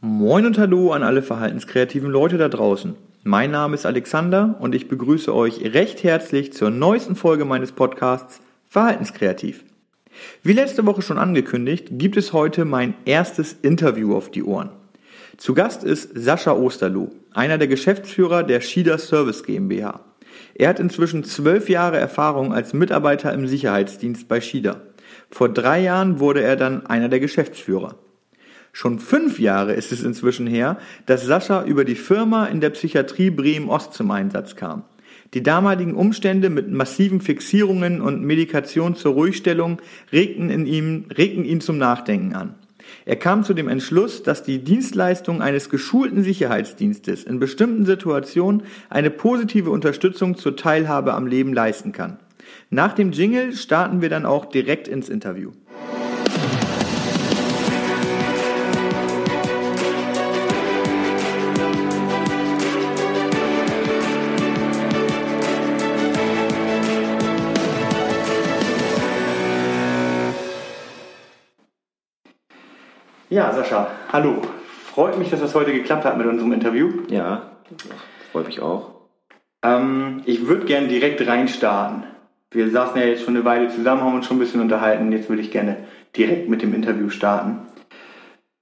[0.00, 2.94] Moin und Hallo an alle verhaltenskreativen Leute da draußen.
[3.24, 8.40] Mein Name ist Alexander und ich begrüße euch recht herzlich zur neuesten Folge meines Podcasts
[8.68, 9.64] Verhaltenskreativ.
[10.44, 14.70] Wie letzte Woche schon angekündigt, gibt es heute mein erstes Interview auf die Ohren.
[15.36, 20.04] Zu Gast ist Sascha Osterloh, einer der Geschäftsführer der Schieder Service GmbH.
[20.54, 24.82] Er hat inzwischen zwölf Jahre Erfahrung als Mitarbeiter im Sicherheitsdienst bei Schieder.
[25.28, 27.96] Vor drei Jahren wurde er dann einer der Geschäftsführer.
[28.80, 33.28] Schon fünf Jahre ist es inzwischen her, dass Sascha über die Firma in der Psychiatrie
[33.28, 34.84] Bremen-Ost zum Einsatz kam.
[35.34, 41.60] Die damaligen Umstände mit massiven Fixierungen und Medikation zur Ruhigstellung regten, in ihm, regten ihn
[41.60, 42.54] zum Nachdenken an.
[43.04, 49.10] Er kam zu dem Entschluss, dass die Dienstleistung eines geschulten Sicherheitsdienstes in bestimmten Situationen eine
[49.10, 52.18] positive Unterstützung zur Teilhabe am Leben leisten kann.
[52.70, 55.50] Nach dem Jingle starten wir dann auch direkt ins Interview.
[73.30, 74.40] Ja, Sascha, hallo.
[74.94, 77.02] Freut mich, dass das heute geklappt hat mit unserem Interview.
[77.10, 77.58] Ja,
[78.32, 78.92] freut mich auch.
[79.62, 82.04] Ähm, ich würde gerne direkt reinstarten.
[82.50, 85.12] Wir saßen ja jetzt schon eine Weile zusammen, haben uns schon ein bisschen unterhalten.
[85.12, 85.76] Jetzt würde ich gerne
[86.16, 87.66] direkt mit dem Interview starten.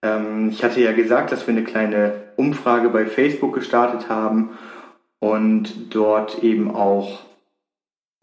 [0.02, 4.58] Ähm, ich hatte ja gesagt, dass wir eine kleine Umfrage bei Facebook gestartet haben
[5.20, 7.20] und dort eben auch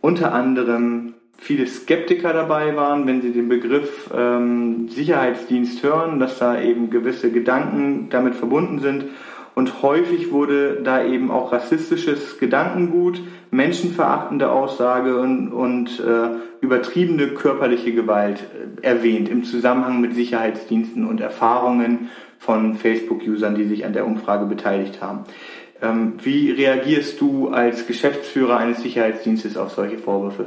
[0.02, 6.60] unter anderem viele Skeptiker dabei waren, wenn sie den Begriff ähm, Sicherheitsdienst hören, dass da
[6.62, 9.06] eben gewisse Gedanken damit verbunden sind.
[9.54, 13.22] Und häufig wurde da eben auch rassistisches Gedankengut,
[13.52, 16.30] menschenverachtende Aussage und, und äh,
[16.62, 18.40] übertriebene körperliche Gewalt
[18.82, 24.46] äh, erwähnt im Zusammenhang mit Sicherheitsdiensten und Erfahrungen von Facebook-Usern, die sich an der Umfrage
[24.46, 25.26] beteiligt haben.
[25.82, 30.46] Ähm, wie reagierst du als Geschäftsführer eines Sicherheitsdienstes auf solche Vorwürfe?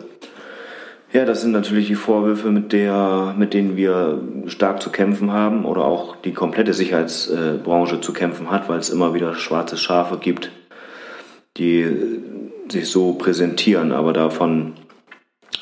[1.12, 5.64] Ja, das sind natürlich die Vorwürfe, mit, der, mit denen wir stark zu kämpfen haben
[5.64, 10.50] oder auch die komplette Sicherheitsbranche zu kämpfen hat, weil es immer wieder schwarze Schafe gibt,
[11.56, 11.86] die
[12.68, 14.74] sich so präsentieren, aber davon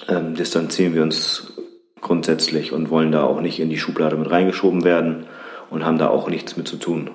[0.09, 1.53] ähm, distanzieren wir uns
[2.01, 5.27] grundsätzlich und wollen da auch nicht in die Schublade mit reingeschoben werden
[5.71, 7.11] und haben da auch nichts mit zu tun.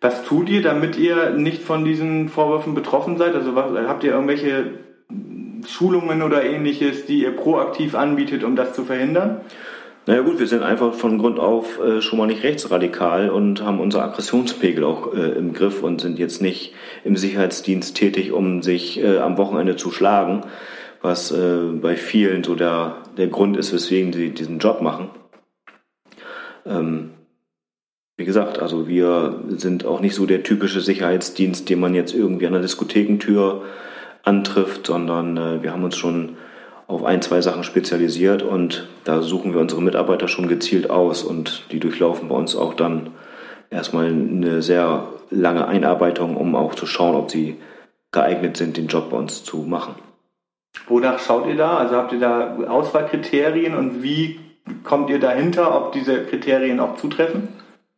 [0.00, 3.34] Was tut ihr, damit ihr nicht von diesen Vorwürfen betroffen seid?
[3.34, 4.83] Also was, habt ihr irgendwelche
[5.66, 9.40] Schulungen oder ähnliches, die ihr proaktiv anbietet, um das zu verhindern?
[10.06, 13.80] Naja gut, wir sind einfach von Grund auf äh, schon mal nicht rechtsradikal und haben
[13.80, 16.74] unser Aggressionspegel auch äh, im Griff und sind jetzt nicht
[17.04, 20.42] im Sicherheitsdienst tätig, um sich äh, am Wochenende zu schlagen,
[21.00, 25.08] was äh, bei vielen so der, der Grund ist, weswegen sie diesen Job machen.
[26.66, 27.10] Ähm,
[28.18, 32.46] wie gesagt, also wir sind auch nicht so der typische Sicherheitsdienst, den man jetzt irgendwie
[32.46, 33.62] an der Diskothekentür
[34.24, 36.36] antrifft, sondern äh, wir haben uns schon
[36.86, 41.64] auf ein, zwei Sachen spezialisiert und da suchen wir unsere Mitarbeiter schon gezielt aus und
[41.70, 43.12] die durchlaufen bei uns auch dann
[43.70, 47.56] erstmal eine sehr lange Einarbeitung, um auch zu schauen, ob sie
[48.12, 49.94] geeignet sind, den Job bei uns zu machen.
[50.86, 51.78] Wonach schaut ihr da?
[51.78, 54.40] Also habt ihr da Auswahlkriterien und wie
[54.82, 57.48] kommt ihr dahinter, ob diese Kriterien auch zutreffen?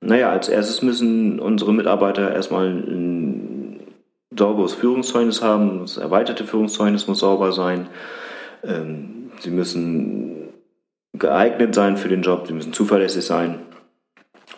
[0.00, 3.55] Naja, als erstes müssen unsere Mitarbeiter erstmal ein
[4.34, 7.88] sauberes Führungszeugnis haben, das erweiterte Führungszeugnis muss sauber sein.
[8.64, 10.48] Ähm, sie müssen
[11.12, 13.60] geeignet sein für den Job, sie müssen zuverlässig sein.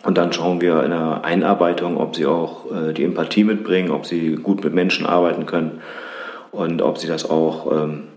[0.03, 4.05] Und dann schauen wir in der Einarbeitung, ob sie auch äh, die Empathie mitbringen, ob
[4.05, 5.81] sie gut mit Menschen arbeiten können
[6.51, 8.07] und ob sie das auch ähm,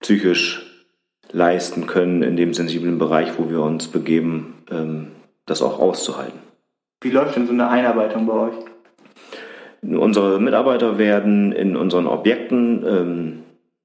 [0.00, 0.86] psychisch
[1.32, 5.12] leisten können, in dem sensiblen Bereich, wo wir uns begeben, ähm,
[5.46, 6.38] das auch auszuhalten.
[7.00, 8.54] Wie läuft denn so eine Einarbeitung bei euch?
[9.86, 13.42] Unsere Mitarbeiter werden in unseren Objekten, ähm,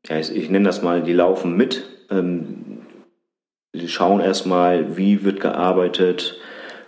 [0.07, 1.83] ja, ich, ich, nenne das mal, die laufen mit.
[2.09, 2.79] Ähm,
[3.73, 6.39] sie schauen erstmal, wie wird gearbeitet,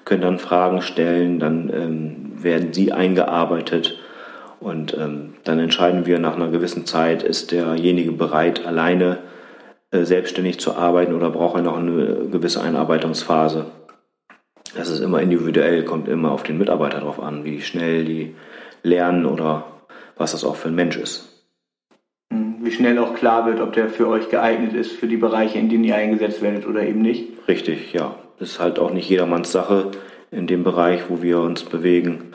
[0.05, 3.99] können dann Fragen stellen, dann ähm, werden sie eingearbeitet
[4.59, 9.17] und ähm, dann entscheiden wir nach einer gewissen Zeit, ist derjenige bereit, alleine
[9.89, 13.65] äh, selbstständig zu arbeiten oder braucht er noch eine gewisse Einarbeitungsphase.
[14.75, 18.35] Das ist immer individuell, kommt immer auf den Mitarbeiter drauf an, wie schnell die
[18.83, 19.65] lernen oder
[20.17, 21.45] was das auch für ein Mensch ist.
[22.31, 25.59] Hm, wie schnell auch klar wird, ob der für euch geeignet ist, für die Bereiche,
[25.59, 27.29] in denen ihr eingesetzt werdet oder eben nicht.
[27.47, 28.15] Richtig, ja.
[28.39, 29.91] Ist halt auch nicht jedermanns Sache
[30.31, 32.33] in dem Bereich, wo wir uns bewegen.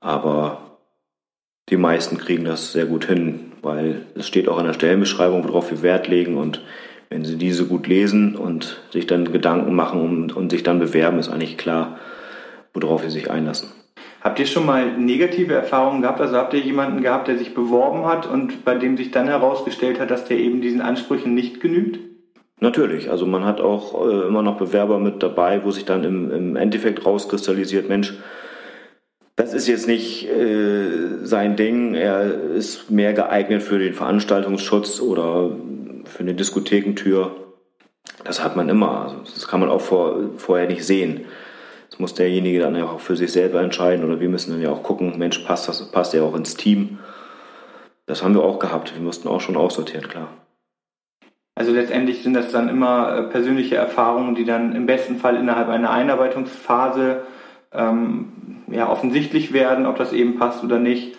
[0.00, 0.78] Aber
[1.68, 5.70] die meisten kriegen das sehr gut hin, weil es steht auch in der Stellenbeschreibung, worauf
[5.70, 6.36] wir Wert legen.
[6.36, 6.62] Und
[7.10, 11.18] wenn sie diese gut lesen und sich dann Gedanken machen und, und sich dann bewerben,
[11.18, 11.98] ist eigentlich klar,
[12.72, 13.70] worauf sie sich einlassen.
[14.20, 16.20] Habt ihr schon mal negative Erfahrungen gehabt?
[16.20, 19.98] Also habt ihr jemanden gehabt, der sich beworben hat und bei dem sich dann herausgestellt
[19.98, 21.98] hat, dass der eben diesen Ansprüchen nicht genügt?
[22.60, 26.30] Natürlich, also man hat auch äh, immer noch Bewerber mit dabei, wo sich dann im,
[26.30, 28.12] im Endeffekt rauskristallisiert, Mensch,
[29.36, 35.52] das ist jetzt nicht äh, sein Ding, er ist mehr geeignet für den Veranstaltungsschutz oder
[36.04, 37.34] für eine Diskothekentür.
[38.24, 41.22] Das hat man immer, also das kann man auch vor, vorher nicht sehen.
[42.00, 44.82] Muss derjenige dann ja auch für sich selber entscheiden oder wir müssen dann ja auch
[44.82, 46.98] gucken, Mensch, passt das, passt er auch ins Team.
[48.06, 50.28] Das haben wir auch gehabt, wir mussten auch schon aussortieren, klar.
[51.54, 55.68] Also letztendlich sind das dann immer äh, persönliche Erfahrungen, die dann im besten Fall innerhalb
[55.68, 57.22] einer Einarbeitungsphase
[57.72, 61.18] ähm, ja, offensichtlich werden, ob das eben passt oder nicht.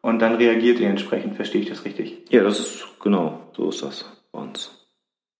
[0.00, 2.22] Und dann reagiert ihr entsprechend, verstehe ich das richtig?
[2.30, 4.88] Ja, das ist genau, so ist das bei uns.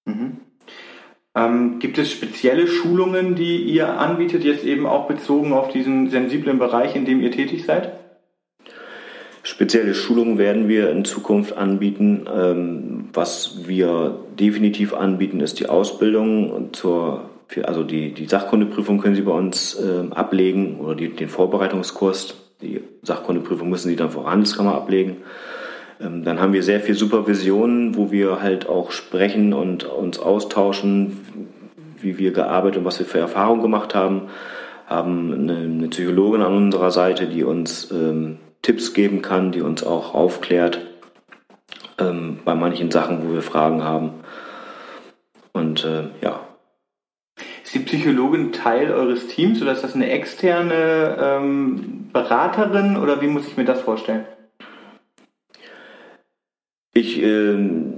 [0.05, 0.42] Mhm.
[1.35, 6.59] Ähm, gibt es spezielle Schulungen, die ihr anbietet, jetzt eben auch bezogen auf diesen sensiblen
[6.59, 7.93] Bereich, in dem ihr tätig seid?
[9.45, 12.27] Spezielle Schulungen werden wir in Zukunft anbieten.
[12.33, 17.31] Ähm, was wir definitiv anbieten, ist die Ausbildung zur,
[17.65, 22.35] also die, die Sachkundeprüfung können Sie bei uns ähm, ablegen oder die, den Vorbereitungskurs.
[22.61, 25.17] Die Sachkundeprüfung müssen Sie dann vor Handelskammer ablegen.
[26.03, 31.21] Ähm, dann haben wir sehr viel Supervision, wo wir halt auch sprechen und uns austauschen,
[32.01, 34.29] wie wir gearbeitet und was wir für Erfahrungen gemacht haben.
[34.87, 39.85] Haben eine, eine Psychologin an unserer Seite, die uns ähm, Tipps geben kann, die uns
[39.85, 40.81] auch aufklärt
[41.99, 44.11] ähm, bei manchen Sachen, wo wir Fragen haben.
[45.53, 46.41] Und äh, ja.
[47.63, 53.29] Ist die Psychologin Teil eures Teams oder ist das eine externe ähm, Beraterin oder wie
[53.29, 54.25] muss ich mir das vorstellen?
[56.95, 57.95] Ich ähm,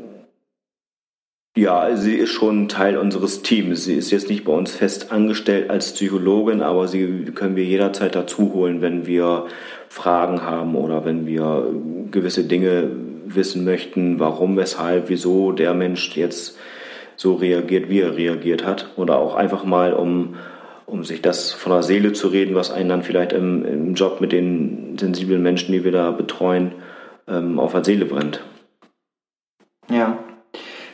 [1.57, 3.85] ja, sie ist schon Teil unseres Teams.
[3.85, 8.17] Sie ist jetzt nicht bei uns fest angestellt als Psychologin, aber sie können wir jederzeit
[8.17, 9.47] dazu holen, wenn wir
[9.89, 11.73] Fragen haben oder wenn wir
[12.11, 12.91] gewisse Dinge
[13.27, 16.59] wissen möchten, warum, weshalb, wieso der Mensch jetzt
[17.15, 18.91] so reagiert, wie er reagiert hat.
[18.97, 20.35] Oder auch einfach mal, um,
[20.87, 24.21] um sich das von der Seele zu reden, was einen dann vielleicht im, im Job
[24.21, 26.73] mit den sensiblen Menschen, die wir da betreuen,
[27.29, 28.41] ähm, auf der Seele brennt.
[29.91, 30.19] Ja.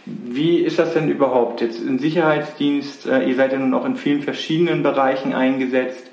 [0.07, 3.07] Wie ist das denn überhaupt jetzt im Sicherheitsdienst?
[3.07, 6.11] Äh, ihr seid ja nun auch in vielen verschiedenen Bereichen eingesetzt.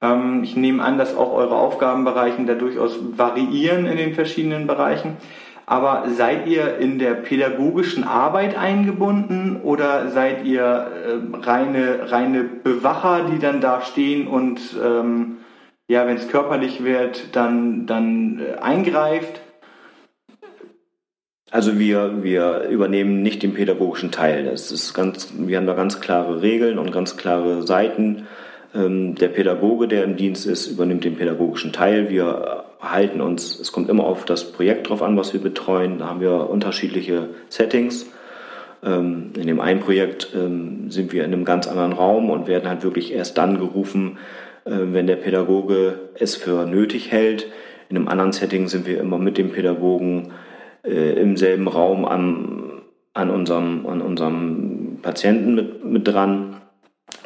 [0.00, 5.16] Ähm, ich nehme an, dass auch eure Aufgabenbereiche da durchaus variieren in den verschiedenen Bereichen.
[5.64, 13.26] Aber seid ihr in der pädagogischen Arbeit eingebunden oder seid ihr äh, reine, reine Bewacher,
[13.30, 15.38] die dann da stehen und ähm,
[15.88, 19.41] ja, wenn es körperlich wird, dann, dann äh, eingreift?
[21.52, 24.44] Also wir, wir übernehmen nicht den pädagogischen Teil.
[24.44, 28.26] Das ist ganz, wir haben da ganz klare Regeln und ganz klare Seiten.
[28.74, 32.08] Ähm, der Pädagoge, der im Dienst ist, übernimmt den pädagogischen Teil.
[32.08, 35.98] Wir halten uns, es kommt immer auf das Projekt drauf an, was wir betreuen.
[35.98, 38.06] Da haben wir unterschiedliche Settings.
[38.82, 42.66] Ähm, in dem einen Projekt ähm, sind wir in einem ganz anderen Raum und werden
[42.66, 44.16] halt wirklich erst dann gerufen,
[44.64, 47.48] äh, wenn der Pädagoge es für nötig hält.
[47.90, 50.32] In einem anderen Setting sind wir immer mit dem Pädagogen
[50.84, 52.82] äh, im selben Raum an,
[53.14, 56.56] an, unserem, an unserem Patienten mit, mit dran,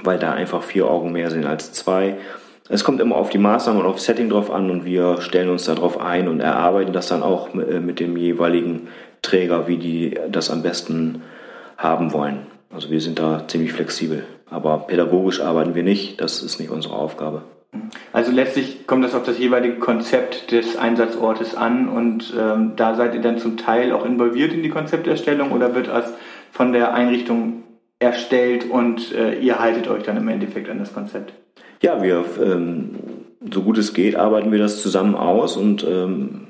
[0.03, 2.17] weil da einfach vier Augen mehr sind als zwei.
[2.69, 5.65] Es kommt immer auf die Maßnahmen und auf Setting drauf an und wir stellen uns
[5.65, 8.89] darauf ein und erarbeiten das dann auch äh, mit dem jeweiligen
[9.23, 11.23] Träger, wie die das am besten
[11.77, 12.47] haben wollen.
[12.71, 14.25] Also wir sind da ziemlich flexibel.
[14.49, 17.43] Aber pädagogisch arbeiten wir nicht, das ist nicht unsere Aufgabe.
[18.13, 23.15] Also letztlich kommt das auf das jeweilige Konzept des Einsatzortes an und ähm, da seid
[23.15, 26.13] ihr dann zum Teil auch involviert in die Konzepterstellung oder wird das
[26.51, 27.63] von der Einrichtung
[27.99, 31.33] erstellt und äh, ihr haltet euch dann im Endeffekt an das Konzept?
[31.83, 32.97] Ja, wir, ähm,
[33.53, 36.49] so gut es geht, arbeiten wir das zusammen aus und ähm,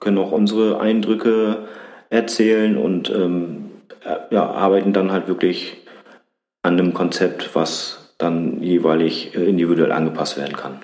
[0.00, 1.66] können auch unsere Eindrücke
[2.10, 3.70] erzählen und ähm,
[4.30, 5.82] ja, arbeiten dann halt wirklich
[6.62, 10.78] an einem Konzept, was dann jeweilig äh, individuell angepasst werden kann.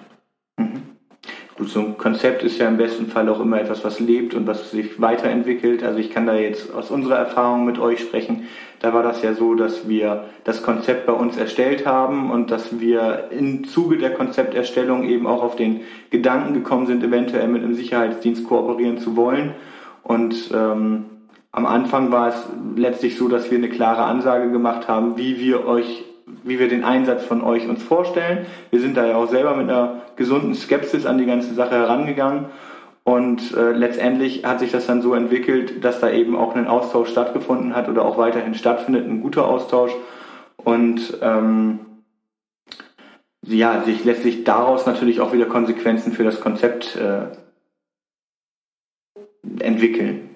[0.59, 0.83] Mhm.
[1.57, 4.47] Gut, so ein Konzept ist ja im besten Fall auch immer etwas, was lebt und
[4.47, 5.83] was sich weiterentwickelt.
[5.83, 8.45] Also ich kann da jetzt aus unserer Erfahrung mit euch sprechen.
[8.81, 12.81] Da war das ja so, dass wir das Konzept bei uns erstellt haben und dass
[12.81, 17.75] wir im Zuge der Konzepterstellung eben auch auf den Gedanken gekommen sind, eventuell mit einem
[17.75, 19.55] Sicherheitsdienst kooperieren zu wollen.
[20.03, 21.05] Und ähm,
[21.53, 22.47] am Anfang war es
[22.77, 26.05] letztlich so, dass wir eine klare Ansage gemacht haben, wie wir euch
[26.45, 28.47] wie wir den Einsatz von euch uns vorstellen.
[28.71, 32.47] Wir sind da ja auch selber mit einer gesunden Skepsis an die ganze Sache herangegangen.
[33.05, 37.11] Und äh, letztendlich hat sich das dann so entwickelt, dass da eben auch ein Austausch
[37.11, 39.93] stattgefunden hat oder auch weiterhin stattfindet, ein guter Austausch.
[40.57, 41.81] Und ähm,
[43.45, 47.27] ja, sich lässt sich daraus natürlich auch wieder Konsequenzen für das Konzept äh,
[49.59, 50.32] entwickeln.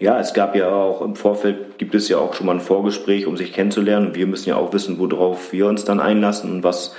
[0.00, 3.26] Ja, es gab ja auch im Vorfeld gibt es ja auch schon mal ein Vorgespräch,
[3.26, 4.14] um sich kennenzulernen.
[4.14, 6.94] Wir müssen ja auch wissen, worauf wir uns dann einlassen und was,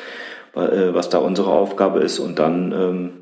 [0.53, 2.19] äh, was da unsere Aufgabe ist.
[2.19, 3.13] Und dann, ähm,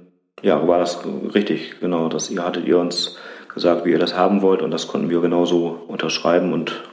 [0.41, 2.09] ja, war das richtig, genau.
[2.09, 3.17] Das ihr hattet ihr uns
[3.53, 6.83] gesagt, wie ihr das haben wollt, und das konnten wir genauso unterschreiben und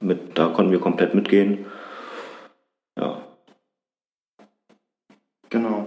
[0.00, 1.66] mit, da konnten wir komplett mitgehen.
[2.98, 3.22] Ja.
[5.48, 5.86] Genau.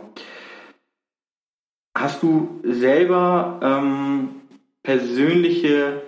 [1.96, 4.42] Hast du selber ähm,
[4.82, 6.02] persönliche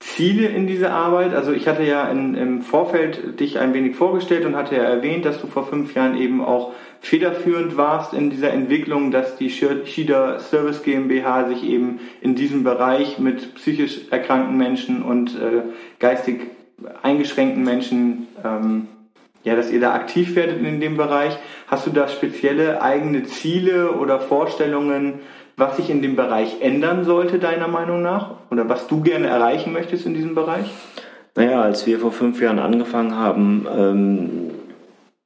[0.00, 1.34] Ziele in dieser Arbeit?
[1.34, 5.24] Also ich hatte ja in, im Vorfeld dich ein wenig vorgestellt und hatte ja erwähnt,
[5.24, 10.38] dass du vor fünf Jahren eben auch federführend warst in dieser Entwicklung, dass die Shida
[10.38, 15.62] Service GmbH sich eben in diesem Bereich mit psychisch erkrankten Menschen und äh,
[15.98, 16.42] geistig
[17.02, 18.88] eingeschränkten Menschen, ähm,
[19.44, 21.36] ja, dass ihr da aktiv werdet in dem Bereich.
[21.68, 25.20] Hast du da spezielle eigene Ziele oder Vorstellungen,
[25.58, 28.30] was sich in dem Bereich ändern sollte, deiner Meinung nach?
[28.50, 30.70] Oder was du gerne erreichen möchtest in diesem Bereich?
[31.34, 34.50] Naja, als wir vor fünf Jahren angefangen haben, ähm,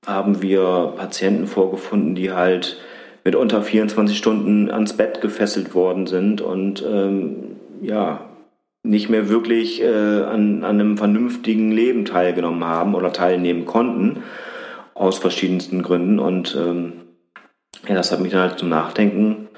[0.06, 2.78] haben wir Patienten vorgefunden, die halt
[3.24, 8.20] mit unter 24 Stunden ans Bett gefesselt worden sind und ähm, ja,
[8.82, 14.22] nicht mehr wirklich äh, an, an einem vernünftigen Leben teilgenommen haben oder teilnehmen konnten,
[14.94, 16.18] aus verschiedensten Gründen.
[16.18, 16.94] Und ähm,
[17.86, 19.48] ja, das hat mich dann halt zum Nachdenken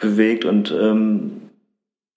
[0.00, 1.42] bewegt und ähm,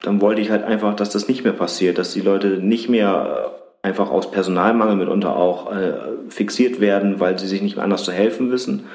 [0.01, 3.53] dann wollte ich halt einfach, dass das nicht mehr passiert, dass die Leute nicht mehr
[3.83, 5.93] äh, einfach aus Personalmangel mitunter auch äh,
[6.29, 8.85] fixiert werden, weil sie sich nicht mehr anders zu helfen wissen.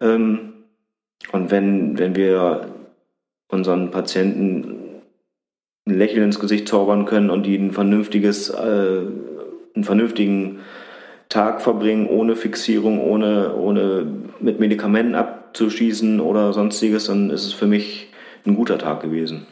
[0.00, 0.54] Ähm,
[1.32, 2.68] und wenn, wenn wir
[3.48, 5.02] unseren Patienten
[5.86, 9.02] ein Lächeln ins Gesicht zaubern können und die ein vernünftiges, äh,
[9.74, 10.60] einen vernünftigen
[11.34, 14.06] Tag verbringen, ohne Fixierung, ohne, ohne
[14.38, 18.06] mit Medikamenten abzuschießen oder sonstiges, dann ist es für mich
[18.46, 19.44] ein guter Tag gewesen.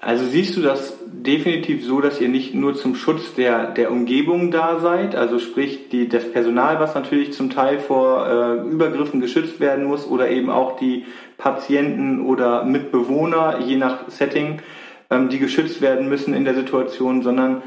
[0.00, 4.50] Also siehst du das definitiv so, dass ihr nicht nur zum Schutz der, der Umgebung
[4.50, 9.60] da seid, also sprich die, das Personal, was natürlich zum Teil vor äh, Übergriffen geschützt
[9.60, 11.04] werden muss oder eben auch die
[11.36, 14.62] Patienten oder Mitbewohner, je nach Setting,
[15.10, 17.62] ähm, die geschützt werden müssen in der Situation, sondern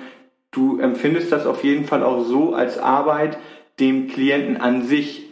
[0.52, 3.38] du empfindest das auf jeden Fall auch so als Arbeit
[3.80, 5.24] dem Klienten an sich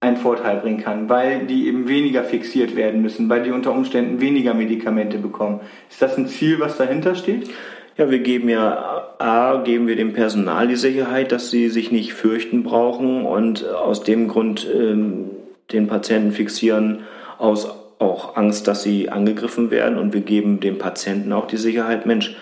[0.00, 4.20] einen Vorteil bringen kann, weil die eben weniger fixiert werden müssen, weil die unter Umständen
[4.20, 5.60] weniger Medikamente bekommen.
[5.90, 7.50] Ist das ein Ziel, was dahinter steht?
[7.96, 12.12] Ja, wir geben ja, A, geben wir dem Personal die Sicherheit, dass sie sich nicht
[12.12, 15.30] fürchten brauchen und aus dem Grund ähm,
[15.72, 17.04] den Patienten fixieren
[17.38, 22.04] aus auch Angst, dass sie angegriffen werden und wir geben dem Patienten auch die Sicherheit,
[22.04, 22.36] Mensch,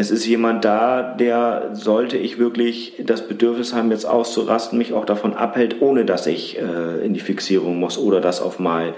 [0.00, 5.04] es ist jemand da, der, sollte ich wirklich das Bedürfnis haben, jetzt auszurasten, mich auch
[5.04, 8.94] davon abhält, ohne dass ich äh, in die Fixierung muss oder dass auf mal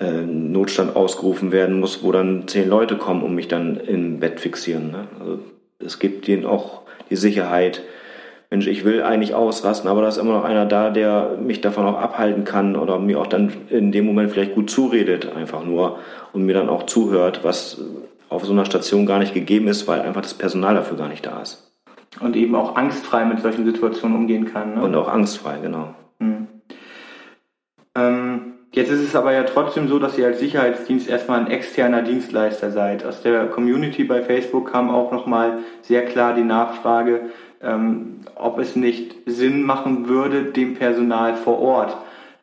[0.00, 4.40] äh, Notstand ausgerufen werden muss, wo dann zehn Leute kommen und mich dann im Bett
[4.40, 4.90] fixieren.
[4.90, 5.06] Ne?
[5.20, 5.38] Also
[5.78, 7.82] es gibt ihnen auch die Sicherheit,
[8.50, 11.86] Mensch, ich will eigentlich ausrasten, aber da ist immer noch einer da, der mich davon
[11.86, 16.00] auch abhalten kann oder mir auch dann in dem Moment vielleicht gut zuredet, einfach nur
[16.32, 17.80] und mir dann auch zuhört, was
[18.32, 21.24] auf so einer Station gar nicht gegeben ist, weil einfach das Personal dafür gar nicht
[21.24, 21.72] da ist.
[22.20, 24.74] Und eben auch angstfrei mit solchen Situationen umgehen kann.
[24.74, 24.82] Ne?
[24.82, 25.94] Und auch angstfrei, genau.
[26.20, 26.46] Hm.
[27.94, 32.02] Ähm, jetzt ist es aber ja trotzdem so, dass ihr als Sicherheitsdienst erstmal ein externer
[32.02, 33.04] Dienstleister seid.
[33.04, 37.30] Aus der Community bei Facebook kam auch nochmal sehr klar die Nachfrage,
[37.62, 41.96] ähm, ob es nicht Sinn machen würde, dem Personal vor Ort,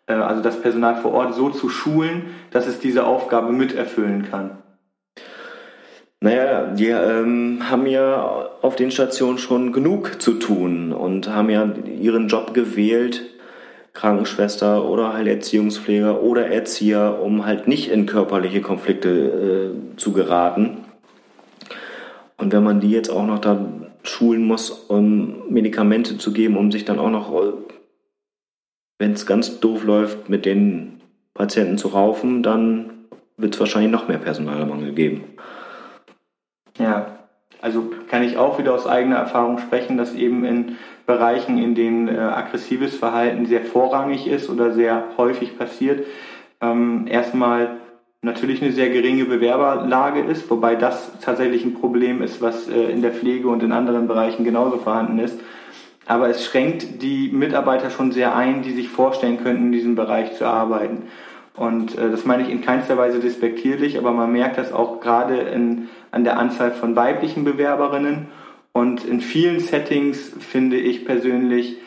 [0.08, 4.58] äh, also das Personal vor Ort so zu schulen, dass es diese Aufgabe miterfüllen kann.
[6.22, 11.74] Naja, die ähm, haben ja auf den Stationen schon genug zu tun und haben ja
[11.86, 13.24] ihren Job gewählt,
[13.94, 20.80] Krankenschwester oder halt Erziehungspfleger oder Erzieher, um halt nicht in körperliche Konflikte äh, zu geraten.
[22.38, 23.66] Und wenn man die jetzt auch noch da
[24.04, 27.34] schulen muss, um Medikamente zu geben, um sich dann auch noch,
[28.98, 31.02] wenn es ganz doof läuft, mit den
[31.34, 32.90] Patienten zu raufen, dann
[33.38, 35.24] wird es wahrscheinlich noch mehr Personalmangel geben.
[36.80, 37.20] Ja,
[37.62, 42.08] also kann ich auch wieder aus eigener Erfahrung sprechen, dass eben in Bereichen, in denen
[42.08, 46.06] äh, aggressives Verhalten sehr vorrangig ist oder sehr häufig passiert,
[46.62, 47.78] ähm, erstmal
[48.22, 53.02] natürlich eine sehr geringe Bewerberlage ist, wobei das tatsächlich ein Problem ist, was äh, in
[53.02, 55.40] der Pflege und in anderen Bereichen genauso vorhanden ist.
[56.06, 60.36] Aber es schränkt die Mitarbeiter schon sehr ein, die sich vorstellen könnten, in diesem Bereich
[60.38, 61.04] zu arbeiten.
[61.56, 65.38] Und äh, das meine ich in keinster Weise despektierlich, aber man merkt das auch gerade
[65.38, 68.28] in, an der Anzahl von weiblichen Bewerberinnen.
[68.72, 71.78] Und in vielen Settings finde ich persönlich,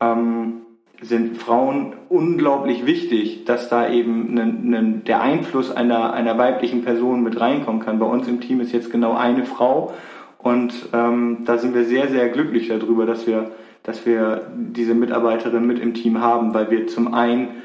[0.00, 0.62] ähm,
[1.02, 7.22] sind Frauen unglaublich wichtig, dass da eben ne, ne, der Einfluss einer, einer weiblichen Person
[7.22, 7.98] mit reinkommen kann.
[7.98, 9.94] Bei uns im Team ist jetzt genau eine Frau
[10.42, 13.50] und ähm, da sind wir sehr, sehr glücklich darüber, dass wir,
[13.82, 17.62] dass wir diese Mitarbeiterin mit im Team haben, weil wir zum einen,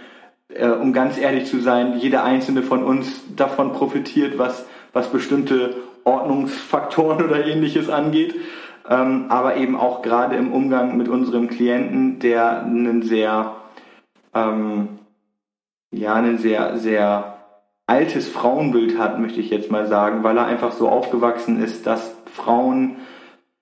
[0.50, 5.76] äh, um ganz ehrlich zu sein, jeder einzelne von uns davon profitiert, was, was bestimmte
[6.06, 8.36] Ordnungsfaktoren oder ähnliches angeht
[8.90, 13.56] ähm, aber eben auch gerade im Umgang mit unserem Klienten, der einen sehr,
[14.34, 15.00] ähm,
[15.92, 17.38] ja, ein sehr, sehr
[17.88, 22.16] altes Frauenbild hat, möchte ich jetzt mal sagen, weil er einfach so aufgewachsen ist, dass
[22.32, 22.98] Frauen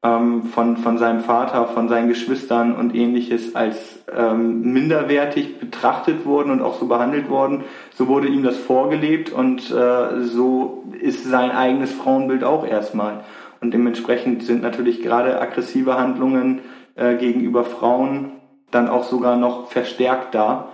[0.04, 6.52] ähm, von, von seinem Vater, von seinen Geschwistern und ähnliches als ähm, minderwertig betrachtet wurden
[6.52, 7.64] und auch so behandelt wurden.
[7.96, 13.24] So wurde ihm das vorgelebt und äh, so ist sein eigenes Frauenbild auch erstmal.
[13.62, 16.60] Und dementsprechend sind natürlich gerade aggressive Handlungen
[16.96, 18.34] äh, gegenüber Frauen
[18.72, 20.70] dann auch sogar noch verstärkt da.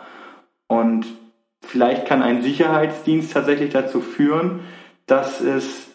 [0.68, 1.06] Und
[1.62, 4.62] vielleicht kann ein Sicherheitsdienst tatsächlich dazu führen,
[5.06, 5.89] dass es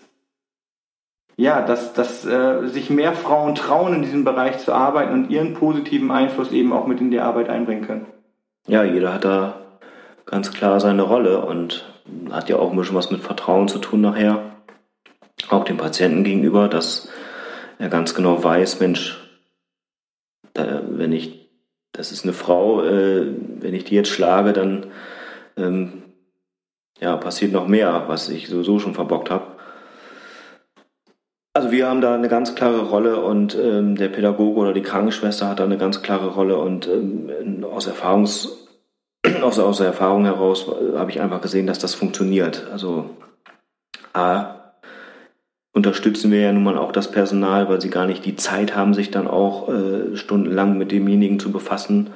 [1.37, 5.55] ja, dass, dass äh, sich mehr Frauen trauen, in diesem Bereich zu arbeiten und ihren
[5.55, 8.07] positiven Einfluss eben auch mit in die Arbeit einbringen können.
[8.67, 9.61] Ja, jeder hat da
[10.27, 11.85] ganz klar seine Rolle und
[12.31, 14.55] hat ja auch ein bisschen was mit Vertrauen zu tun nachher
[15.51, 17.09] auch dem Patienten gegenüber, dass
[17.79, 19.21] er ganz genau weiß, Mensch,
[20.53, 21.51] da, wenn ich,
[21.93, 23.27] das ist eine Frau, äh,
[23.61, 24.87] wenn ich die jetzt schlage, dann
[25.57, 26.05] ähm,
[27.01, 29.54] ja, passiert noch mehr, was ich sowieso schon verbockt habe.
[31.57, 35.49] Also wir haben da eine ganz klare Rolle und ähm, der Pädagoge oder die Krankenschwester
[35.49, 38.69] hat da eine ganz klare Rolle und ähm, aus Erfahrungs
[39.43, 42.67] aus, aus der Erfahrung heraus äh, habe ich einfach gesehen, dass das funktioniert.
[42.73, 43.11] Also
[44.13, 44.73] A,
[45.73, 48.93] unterstützen wir ja nun mal auch das Personal, weil sie gar nicht die Zeit haben,
[48.93, 52.11] sich dann auch äh, stundenlang mit demjenigen zu befassen.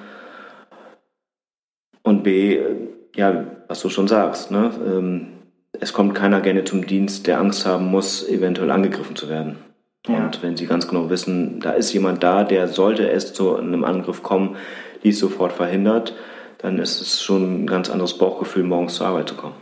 [2.03, 4.73] Und B, äh, ja, was du schon sagst, ne?
[4.85, 5.38] Ähm,
[5.73, 9.59] es kommt keiner gerne zum Dienst, der Angst haben muss, eventuell angegriffen zu werden.
[10.07, 10.25] Ja.
[10.25, 13.85] Und wenn sie ganz genau wissen, da ist jemand da, der sollte es zu einem
[13.85, 14.57] Angriff kommen,
[15.03, 16.15] dies sofort verhindert,
[16.59, 19.55] dann ist es schon ein ganz anderes Bauchgefühl, morgens zur Arbeit zu kommen.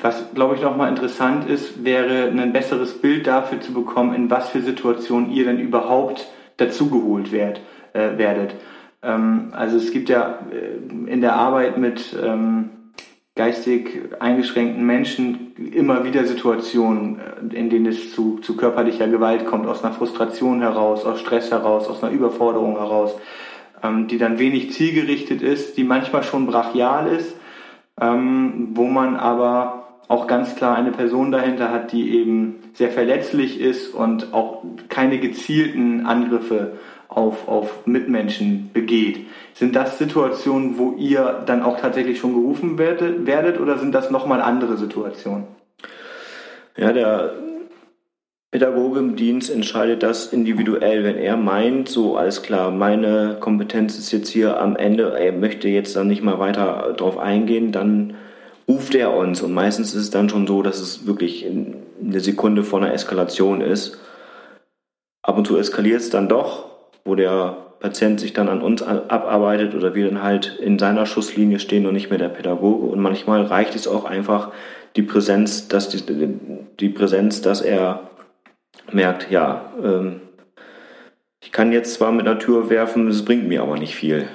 [0.00, 4.50] Was, glaube ich, nochmal interessant ist, wäre ein besseres Bild dafür zu bekommen, in was
[4.50, 7.60] für Situationen ihr denn überhaupt dazugeholt werd,
[7.94, 8.54] äh, werdet.
[9.02, 12.70] Ähm, also es gibt ja äh, in der Arbeit mit ähm,
[13.38, 19.68] geistig eingeschränkten Menschen immer wieder Situationen, äh, in denen es zu, zu körperlicher Gewalt kommt,
[19.68, 23.14] aus einer Frustration heraus, aus Stress heraus, aus einer Überforderung heraus,
[23.82, 27.36] ähm, die dann wenig zielgerichtet ist, die manchmal schon brachial ist,
[28.00, 33.60] ähm, wo man aber auch ganz klar eine Person dahinter hat, die eben sehr verletzlich
[33.60, 39.26] ist und auch keine gezielten Angriffe auf, auf Mitmenschen begeht.
[39.58, 44.40] Sind das Situationen, wo ihr dann auch tatsächlich schon gerufen werdet, oder sind das nochmal
[44.40, 45.48] andere Situationen?
[46.76, 47.32] Ja, der
[48.52, 51.02] Pädagoge im Dienst entscheidet das individuell.
[51.02, 55.66] Wenn er meint, so alles klar, meine Kompetenz ist jetzt hier am Ende, er möchte
[55.66, 58.14] jetzt dann nicht mal weiter drauf eingehen, dann
[58.68, 59.42] ruft er uns.
[59.42, 63.60] Und meistens ist es dann schon so, dass es wirklich eine Sekunde vor einer Eskalation
[63.60, 63.98] ist.
[65.20, 66.66] Ab und zu eskaliert es dann doch,
[67.04, 71.60] wo der Patient sich dann an uns abarbeitet oder wir dann halt in seiner Schusslinie
[71.60, 72.86] stehen und nicht mehr der Pädagoge.
[72.86, 74.52] Und manchmal reicht es auch einfach
[74.96, 76.02] die Präsenz, dass die,
[76.80, 78.10] die Präsenz, dass er
[78.90, 80.20] merkt, ja, ähm,
[81.40, 84.28] ich kann jetzt zwar mit einer Tür werfen, es bringt mir aber nicht viel.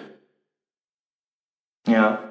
[1.86, 2.23] Ja,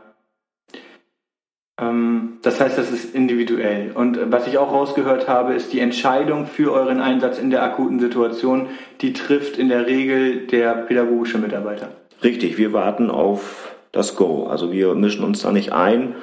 [1.76, 3.92] das heißt, das ist individuell.
[3.94, 7.62] Und äh, was ich auch rausgehört habe, ist die Entscheidung für euren Einsatz in der
[7.62, 8.68] akuten Situation,
[9.00, 11.88] die trifft in der Regel der pädagogische Mitarbeiter.
[12.22, 14.46] Richtig, wir warten auf das Go.
[14.46, 16.14] Also wir mischen uns da nicht ein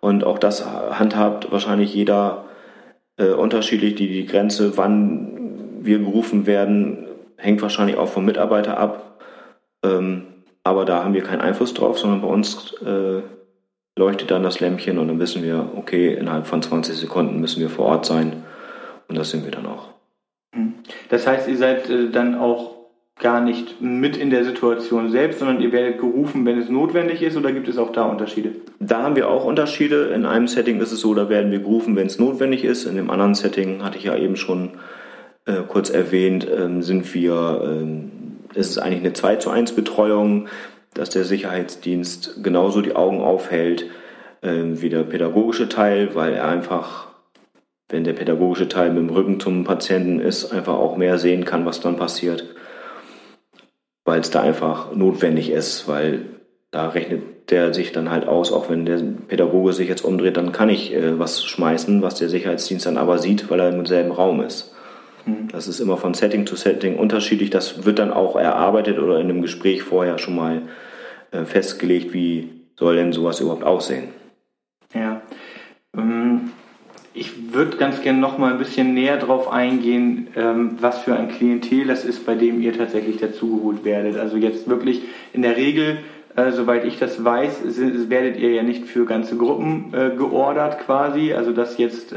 [0.00, 2.44] und auch das handhabt wahrscheinlich jeder
[3.16, 3.94] äh, unterschiedlich.
[3.94, 9.20] Die, die Grenze, wann wir gerufen werden, hängt wahrscheinlich auch vom Mitarbeiter ab.
[9.84, 10.26] Ähm,
[10.64, 13.22] aber da haben wir keinen Einfluss drauf, sondern bei uns äh,
[13.96, 17.68] leuchtet dann das Lämpchen und dann wissen wir, okay, innerhalb von 20 Sekunden müssen wir
[17.68, 18.42] vor Ort sein
[19.08, 19.88] und das sind wir dann auch.
[20.54, 20.74] Mhm.
[21.08, 22.72] Das heißt, ihr seid äh, dann auch
[23.18, 27.36] gar nicht mit in der Situation selbst, sondern ihr werdet gerufen, wenn es notwendig ist
[27.36, 28.52] oder gibt es auch da Unterschiede?
[28.80, 30.06] Da haben wir auch Unterschiede.
[30.14, 32.84] In einem Setting ist es so, da werden wir gerufen, wenn es notwendig ist.
[32.84, 34.70] In dem anderen Setting, hatte ich ja eben schon
[35.44, 38.10] äh, kurz erwähnt, ähm, sind wir, ähm,
[38.54, 40.48] es ist eigentlich eine 2 zu 1 Betreuung
[40.94, 43.86] dass der Sicherheitsdienst genauso die Augen aufhält
[44.42, 47.08] äh, wie der pädagogische Teil, weil er einfach,
[47.88, 51.66] wenn der pädagogische Teil mit dem Rücken zum Patienten ist, einfach auch mehr sehen kann,
[51.66, 52.54] was dann passiert.
[54.04, 56.26] weil es da einfach notwendig ist, weil
[56.70, 60.52] da rechnet der sich dann halt aus, auch wenn der Pädagoge sich jetzt umdreht, dann
[60.52, 64.12] kann ich äh, was schmeißen, was der Sicherheitsdienst dann aber sieht, weil er im selben
[64.12, 64.74] Raum ist.
[65.26, 65.48] Mhm.
[65.48, 67.50] Das ist immer von Setting zu Setting unterschiedlich.
[67.50, 70.62] Das wird dann auch erarbeitet oder in einem Gespräch vorher schon mal
[71.30, 74.08] äh, festgelegt, wie soll denn sowas überhaupt aussehen.
[74.94, 75.22] Ja.
[75.96, 76.50] Ähm,
[77.14, 81.28] ich würde ganz gerne noch mal ein bisschen näher darauf eingehen, ähm, was für ein
[81.28, 84.16] Klientel das ist, bei dem ihr tatsächlich dazugeholt werdet.
[84.16, 85.02] Also jetzt wirklich
[85.34, 85.98] in der Regel
[86.34, 87.62] äh, soweit ich das weiß,
[88.08, 91.34] werdet ihr ja nicht für ganze Gruppen äh, geordert quasi.
[91.34, 92.12] Also dass jetzt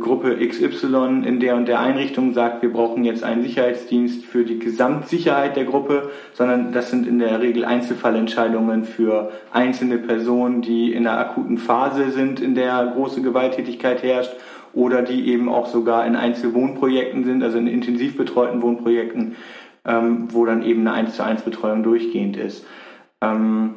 [0.00, 4.60] Gruppe XY in der und der Einrichtung sagt, wir brauchen jetzt einen Sicherheitsdienst für die
[4.60, 11.06] Gesamtsicherheit der Gruppe, sondern das sind in der Regel Einzelfallentscheidungen für einzelne Personen, die in
[11.06, 14.32] einer akuten Phase sind, in der große Gewalttätigkeit herrscht
[14.72, 19.34] oder die eben auch sogar in Einzelwohnprojekten sind, also in intensiv betreuten Wohnprojekten,
[19.84, 22.64] ähm, wo dann eben eine 1 zu 1 Betreuung durchgehend ist
[23.24, 23.74] ähm,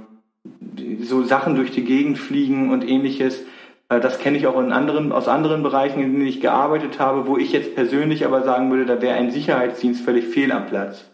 [1.01, 3.43] so Sachen durch die Gegend fliegen und ähnliches.
[3.89, 7.27] Äh, das kenne ich auch in anderen, aus anderen Bereichen, in denen ich gearbeitet habe,
[7.27, 11.05] wo ich jetzt persönlich aber sagen würde, da wäre ein Sicherheitsdienst völlig fehl am Platz.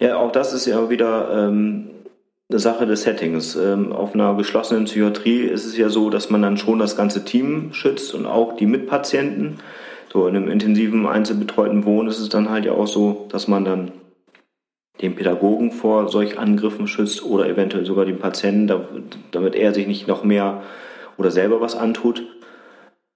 [0.00, 1.90] Ja, auch das ist ja wieder ähm,
[2.48, 3.56] eine Sache des Settings.
[3.56, 7.24] Ähm, auf einer geschlossenen Psychiatrie ist es ja so, dass man dann schon das ganze
[7.24, 9.58] Team schützt und auch die Mitpatienten.
[10.10, 13.64] So in einem intensiven, einzelbetreuten Wohnen ist es dann halt ja auch so, dass man
[13.64, 13.92] dann
[15.00, 18.70] den Pädagogen vor solch Angriffen schützt oder eventuell sogar den Patienten,
[19.30, 20.62] damit er sich nicht noch mehr
[21.16, 22.22] oder selber was antut.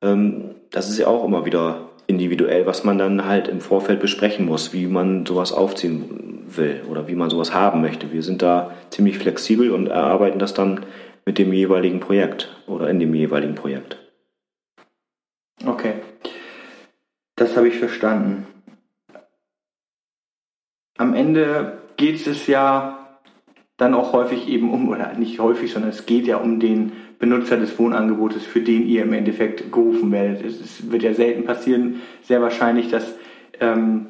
[0.02, 4.46] Ähm, das ist ja auch immer wieder individuell, was man dann halt im Vorfeld besprechen
[4.46, 8.12] muss, wie man sowas aufziehen will oder wie man sowas haben möchte.
[8.12, 10.84] Wir sind da ziemlich flexibel und erarbeiten das dann
[11.24, 13.98] mit dem jeweiligen Projekt oder in dem jeweiligen Projekt.
[15.64, 15.94] Okay,
[17.36, 18.46] das habe ich verstanden
[21.02, 22.98] am Ende geht es ja
[23.76, 27.56] dann auch häufig eben um, oder nicht häufig, sondern es geht ja um den Benutzer
[27.56, 30.44] des Wohnangebotes, für den ihr im Endeffekt gerufen werdet.
[30.44, 33.16] Es wird ja selten passieren, sehr wahrscheinlich, dass
[33.60, 34.06] ähm,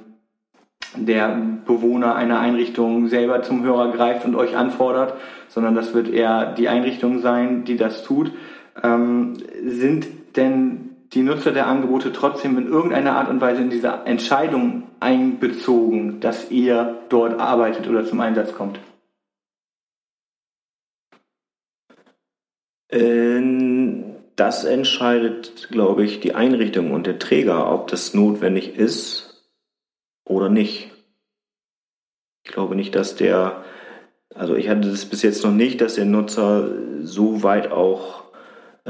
[0.95, 5.15] der Bewohner einer Einrichtung selber zum Hörer greift und euch anfordert,
[5.49, 8.33] sondern das wird eher die Einrichtung sein, die das tut.
[8.83, 10.82] Ähm, sind denn
[11.15, 16.51] die Nutzer der Angebote trotzdem in irgendeiner Art und Weise in diese Entscheidung einbezogen, dass
[16.51, 18.79] ihr dort arbeitet oder zum Einsatz kommt?
[22.91, 29.51] Ähm, das entscheidet, glaube ich, die Einrichtung und der Träger, ob das notwendig ist
[30.25, 30.91] oder nicht.
[32.45, 33.65] Ich glaube nicht, dass der,
[34.35, 36.71] also ich hatte das bis jetzt noch nicht, dass der Nutzer
[37.03, 38.32] so weit auch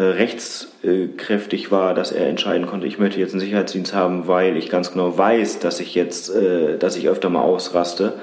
[0.00, 4.92] rechtskräftig war, dass er entscheiden konnte, ich möchte jetzt einen Sicherheitsdienst haben, weil ich ganz
[4.92, 8.14] genau weiß, dass ich jetzt, äh, dass ich öfter mal ausraste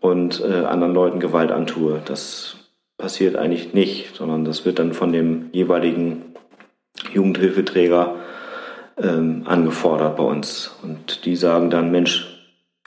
[0.00, 2.02] und äh, anderen Leuten Gewalt antue.
[2.04, 2.56] Das
[2.98, 6.34] passiert eigentlich nicht, sondern das wird dann von dem jeweiligen
[7.12, 8.16] Jugendhilfeträger
[9.02, 10.76] ähm, angefordert bei uns.
[10.82, 12.26] Und die sagen dann, Mensch,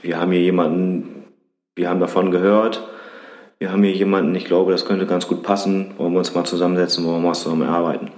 [0.02, 1.26] wir haben hier jemanden,
[1.76, 2.88] wir haben davon gehört,
[3.60, 6.46] wir haben hier jemanden, ich glaube, das könnte ganz gut passen, wollen wir uns mal
[6.46, 8.12] zusammensetzen, wollen wir mal zusammen arbeiten.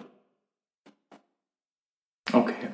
[2.33, 2.69] Okay.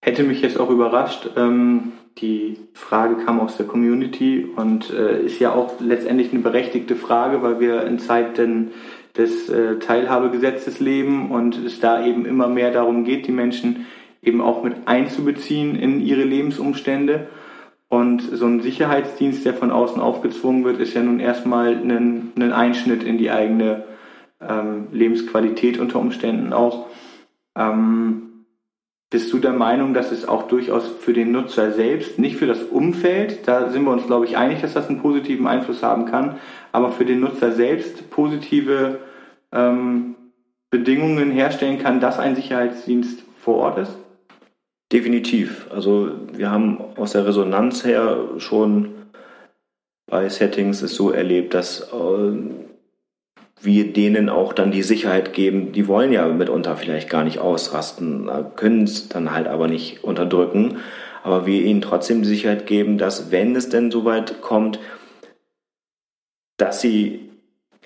[0.00, 1.30] Hätte mich jetzt auch überrascht.
[1.36, 6.96] Ähm, die Frage kam aus der Community und äh, ist ja auch letztendlich eine berechtigte
[6.96, 8.70] Frage, weil wir in Zeiten
[9.16, 13.86] des äh, Teilhabegesetzes leben und es da eben immer mehr darum geht, die Menschen
[14.22, 17.26] eben auch mit einzubeziehen in ihre Lebensumstände.
[17.88, 22.52] Und so ein Sicherheitsdienst, der von außen aufgezwungen wird, ist ja nun erstmal ein, ein
[22.52, 23.84] Einschnitt in die eigene
[24.40, 26.86] ähm, Lebensqualität unter Umständen auch.
[27.56, 28.26] Ähm,
[29.08, 32.64] bist du der Meinung, dass es auch durchaus für den Nutzer selbst, nicht für das
[32.64, 36.36] Umfeld, da sind wir uns, glaube ich, einig, dass das einen positiven Einfluss haben kann,
[36.72, 38.98] aber für den Nutzer selbst positive
[39.52, 40.16] ähm,
[40.70, 43.96] Bedingungen herstellen kann, dass ein Sicherheitsdienst vor Ort ist?
[44.92, 45.66] Definitiv.
[45.70, 48.94] Also wir haben aus der Resonanz her schon
[50.06, 52.32] bei Settings es so erlebt, dass äh,
[53.60, 58.30] wir denen auch dann die Sicherheit geben, die wollen ja mitunter vielleicht gar nicht ausrasten,
[58.54, 60.78] können es dann halt aber nicht unterdrücken,
[61.24, 64.78] aber wir ihnen trotzdem die Sicherheit geben, dass wenn es denn soweit kommt,
[66.58, 67.30] dass sie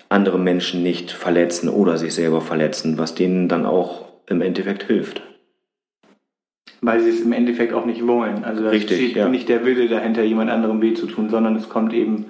[0.09, 5.23] andere Menschen nicht verletzen oder sich selber verletzen, was denen dann auch im Endeffekt hilft
[6.81, 8.43] weil sie es im Endeffekt auch nicht wollen.
[8.43, 9.29] Also da Richtig, steht ja.
[9.29, 12.25] nicht der Wille dahinter, jemand anderem weh zu tun, sondern es kommt eben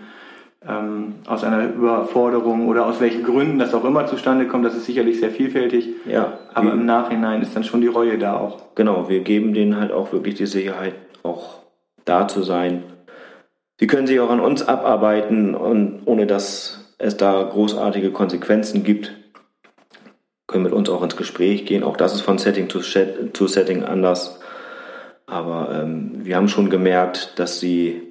[0.67, 4.65] ähm, aus einer Überforderung oder aus welchen Gründen das auch immer zustande kommt.
[4.65, 5.89] Das ist sicherlich sehr vielfältig.
[6.05, 6.37] Ja.
[6.53, 8.75] Aber im Nachhinein ist dann schon die Reue da auch.
[8.75, 11.61] Genau, wir geben denen halt auch wirklich die Sicherheit, auch
[12.05, 12.83] da zu sein,
[13.79, 19.11] die können sich auch an uns abarbeiten und ohne dass es da großartige Konsequenzen gibt,
[20.45, 21.83] können mit uns auch ins Gespräch gehen.
[21.83, 24.40] Auch das ist von Setting zu Setting anders.
[25.31, 28.01] Aber ähm, wir haben schon gemerkt, dass sie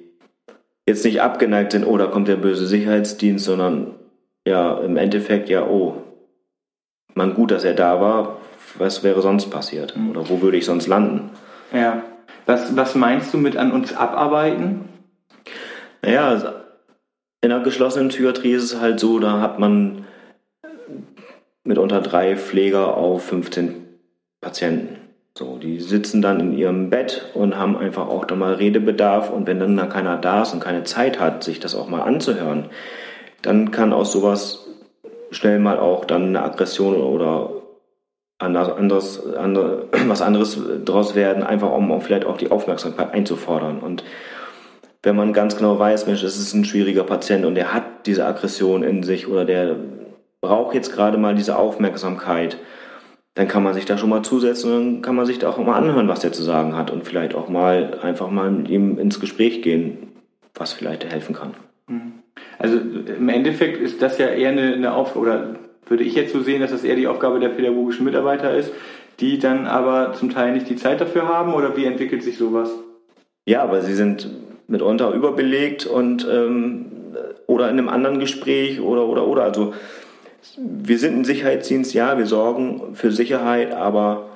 [0.87, 3.93] jetzt nicht abgeneigt sind, oh, da kommt der böse Sicherheitsdienst, sondern
[4.43, 5.97] ja, im Endeffekt ja, oh,
[7.13, 8.37] man gut, dass er da war,
[8.79, 9.95] was wäre sonst passiert?
[9.95, 10.09] Mhm.
[10.09, 11.29] Oder wo würde ich sonst landen?
[11.71, 12.01] Ja.
[12.47, 14.89] Was, was meinst du mit an uns abarbeiten?
[16.01, 16.47] Naja, also
[17.41, 20.07] in einer geschlossenen Psychiatrie ist es halt so, da hat man
[21.63, 23.85] mitunter drei Pfleger auf 15
[24.41, 25.00] Patienten.
[25.37, 29.47] So, die sitzen dann in ihrem Bett und haben einfach auch da mal Redebedarf und
[29.47, 32.69] wenn dann da keiner da ist und keine Zeit hat, sich das auch mal anzuhören,
[33.41, 34.67] dann kann aus sowas
[35.31, 37.61] schnell mal auch dann eine Aggression oder
[38.39, 43.79] anderes, andere, was anderes daraus werden, einfach um vielleicht auch die Aufmerksamkeit einzufordern.
[43.79, 44.03] Und
[45.03, 48.25] wenn man ganz genau weiß, Mensch, es ist ein schwieriger Patient und der hat diese
[48.25, 49.77] Aggression in sich oder der
[50.41, 52.57] braucht jetzt gerade mal diese Aufmerksamkeit,
[53.33, 55.57] dann kann man sich da schon mal zusetzen und dann kann man sich da auch
[55.57, 58.97] mal anhören, was der zu sagen hat und vielleicht auch mal einfach mal mit ihm
[58.99, 60.09] ins Gespräch gehen,
[60.53, 61.53] was vielleicht helfen kann.
[61.87, 62.13] Mhm.
[62.59, 65.55] Also im Endeffekt ist das ja eher eine, eine Aufgabe, oder
[65.87, 68.71] würde ich jetzt so sehen, dass das eher die Aufgabe der pädagogischen Mitarbeiter ist,
[69.19, 72.71] die dann aber zum Teil nicht die Zeit dafür haben oder wie entwickelt sich sowas?
[73.45, 74.29] Ja, aber sie sind
[74.67, 76.85] mitunter überbelegt und ähm,
[77.47, 79.43] oder in einem anderen Gespräch oder oder oder.
[79.43, 79.73] Also
[80.57, 84.29] wir sind ein Sicherheitsdienst, ja, wir sorgen für Sicherheit, aber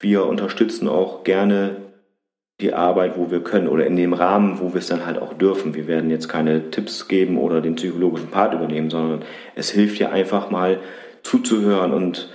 [0.00, 1.76] wir unterstützen auch gerne
[2.60, 5.34] die Arbeit, wo wir können oder in dem Rahmen, wo wir es dann halt auch
[5.34, 5.74] dürfen.
[5.74, 9.22] Wir werden jetzt keine Tipps geben oder den psychologischen Part übernehmen, sondern
[9.56, 10.78] es hilft ja einfach mal
[11.22, 12.28] zuzuhören und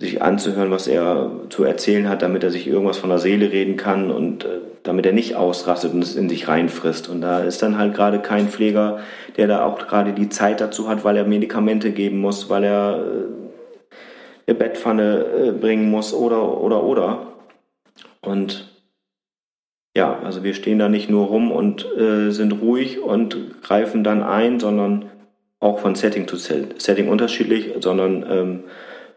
[0.00, 3.76] sich anzuhören, was er zu erzählen hat, damit er sich irgendwas von der Seele reden
[3.76, 7.10] kann und äh, damit er nicht ausrastet und es in sich reinfrisst.
[7.10, 9.00] Und da ist dann halt gerade kein Pfleger,
[9.36, 12.98] der da auch gerade die Zeit dazu hat, weil er Medikamente geben muss, weil er
[12.98, 14.00] äh,
[14.46, 17.26] eine Bettpfanne äh, bringen muss oder oder oder.
[18.22, 18.70] Und
[19.94, 24.22] ja, also wir stehen da nicht nur rum und äh, sind ruhig und greifen dann
[24.22, 25.10] ein, sondern
[25.58, 28.64] auch von Setting zu Setting unterschiedlich, sondern ähm,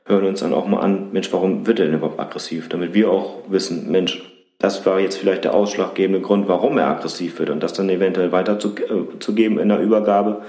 [0.05, 2.69] hören uns dann auch mal an, Mensch, warum wird er denn überhaupt aggressiv?
[2.69, 4.21] Damit wir auch wissen, Mensch,
[4.59, 8.31] das war jetzt vielleicht der ausschlaggebende Grund, warum er aggressiv wird und das dann eventuell
[8.31, 10.41] weiterzugeben äh, in der Übergabe,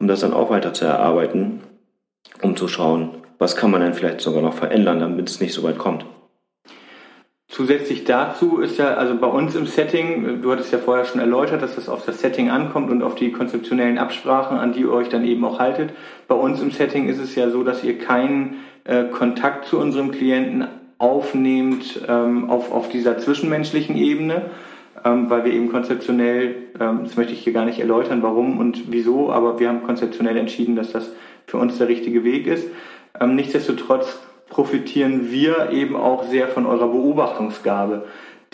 [0.00, 1.60] um das dann auch weiter zu erarbeiten,
[2.42, 5.62] um zu schauen, was kann man denn vielleicht sogar noch verändern, damit es nicht so
[5.62, 6.04] weit kommt.
[7.50, 11.62] Zusätzlich dazu ist ja, also bei uns im Setting, du hattest ja vorher schon erläutert,
[11.62, 15.08] dass das auf das Setting ankommt und auf die konzeptionellen Absprachen, an die ihr euch
[15.08, 15.94] dann eben auch haltet.
[16.28, 20.10] Bei uns im Setting ist es ja so, dass ihr keinen äh, Kontakt zu unserem
[20.10, 20.66] Klienten
[20.98, 24.50] aufnehmt ähm, auf, auf dieser zwischenmenschlichen Ebene,
[25.02, 28.92] ähm, weil wir eben konzeptionell, ähm, das möchte ich hier gar nicht erläutern, warum und
[28.92, 31.12] wieso, aber wir haben konzeptionell entschieden, dass das
[31.46, 32.66] für uns der richtige Weg ist.
[33.18, 34.18] Ähm, nichtsdestotrotz
[34.50, 38.04] profitieren wir eben auch sehr von eurer Beobachtungsgabe,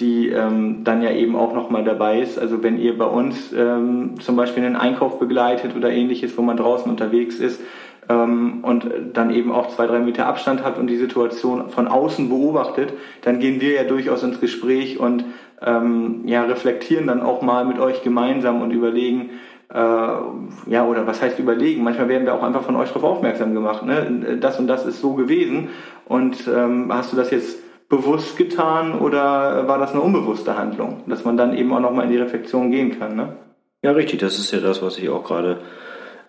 [0.01, 2.39] die ähm, dann ja eben auch nochmal dabei ist.
[2.39, 6.57] Also wenn ihr bei uns ähm, zum Beispiel einen Einkauf begleitet oder ähnliches, wo man
[6.57, 7.61] draußen unterwegs ist
[8.09, 12.29] ähm, und dann eben auch zwei, drei Meter Abstand hat und die Situation von außen
[12.29, 15.25] beobachtet, dann gehen wir ja durchaus ins Gespräch und
[15.65, 19.31] ähm, ja, reflektieren dann auch mal mit euch gemeinsam und überlegen,
[19.75, 21.83] äh, ja, oder was heißt überlegen?
[21.83, 23.85] Manchmal werden wir auch einfach von euch darauf aufmerksam gemacht.
[23.85, 24.39] Ne?
[24.41, 25.71] Das und das ist so gewesen.
[26.07, 27.59] Und ähm, hast du das jetzt
[27.89, 31.03] bewusst getan oder war das eine unbewusste Handlung?
[31.07, 33.17] Dass man dann eben auch nochmal in die Reflexion gehen kann.
[33.17, 33.37] Ne?
[33.83, 34.21] Ja, richtig.
[34.21, 35.59] Das ist ja das, was ich auch gerade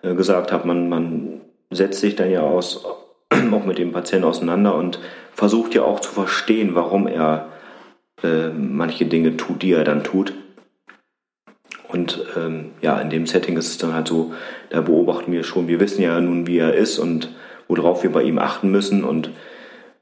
[0.02, 0.66] äh, gesagt habe.
[0.66, 2.84] Man, man setzt sich dann ja aus,
[3.30, 4.98] auch mit dem Patienten auseinander und
[5.32, 7.46] versucht ja auch zu verstehen, warum er
[8.24, 10.32] äh, manche Dinge tut, die er dann tut.
[11.88, 14.32] Und ähm, ja, in dem Setting ist es dann halt so,
[14.70, 17.30] da beobachten wir schon, wir wissen ja nun, wie er ist und
[17.68, 19.04] worauf wir bei ihm achten müssen.
[19.04, 19.30] Und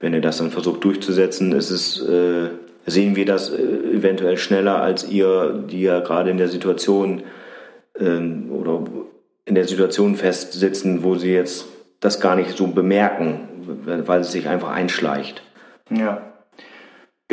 [0.01, 2.49] wenn er das dann versucht durchzusetzen, ist es, äh,
[2.87, 7.23] sehen wir das äh, eventuell schneller als ihr, die ja gerade in der Situation
[7.99, 8.85] ähm, oder
[9.45, 11.67] in der Situation festsitzen, wo sie jetzt
[12.01, 13.49] das gar nicht so bemerken,
[13.85, 15.43] weil es sich einfach einschleicht.
[15.91, 16.34] Ja.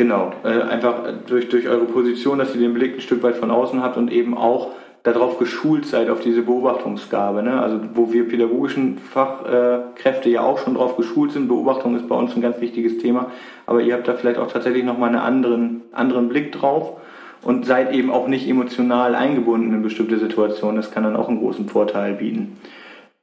[0.02, 3.52] Genau, äh, einfach durch, durch eure Position, dass ihr den Blick ein Stück weit von
[3.52, 4.72] außen habt und eben auch
[5.04, 7.40] darauf geschult seid, auf diese Beobachtungsgabe.
[7.44, 7.62] Ne?
[7.62, 12.34] Also wo wir pädagogischen Fachkräfte ja auch schon drauf geschult sind, Beobachtung ist bei uns
[12.34, 13.30] ein ganz wichtiges Thema,
[13.64, 16.94] aber ihr habt da vielleicht auch tatsächlich nochmal einen anderen, anderen Blick drauf
[17.42, 20.78] und seid eben auch nicht emotional eingebunden in bestimmte Situationen.
[20.78, 22.56] Das kann dann auch einen großen Vorteil bieten.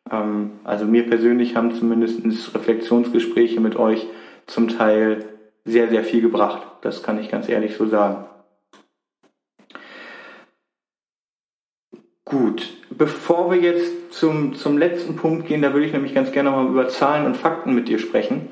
[0.09, 4.07] Ähm, also mir persönlich haben zumindest Reflexionsgespräche mit euch
[4.47, 5.25] zum Teil
[5.65, 6.68] sehr, sehr viel gebracht.
[6.81, 8.25] Das kann ich ganz ehrlich so sagen.
[12.25, 16.51] Gut, bevor wir jetzt zum, zum letzten Punkt gehen, da würde ich nämlich ganz gerne
[16.51, 18.49] mal über Zahlen und Fakten mit dir sprechen.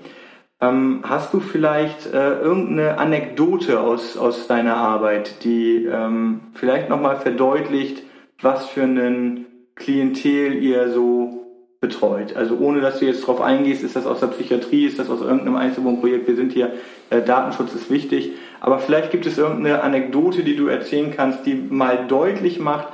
[0.59, 7.17] Ähm, hast du vielleicht äh, irgendeine Anekdote aus, aus deiner Arbeit, die ähm, vielleicht nochmal
[7.17, 8.01] verdeutlicht,
[8.41, 11.46] was für ein Klientel ihr so
[11.79, 12.35] betreut?
[12.35, 15.21] Also ohne, dass du jetzt darauf eingehst, ist das aus der Psychiatrie, ist das aus
[15.21, 16.73] irgendeinem Einzelwohnprojekt, wir sind hier,
[17.09, 21.55] äh, Datenschutz ist wichtig, aber vielleicht gibt es irgendeine Anekdote, die du erzählen kannst, die
[21.55, 22.87] mal deutlich macht,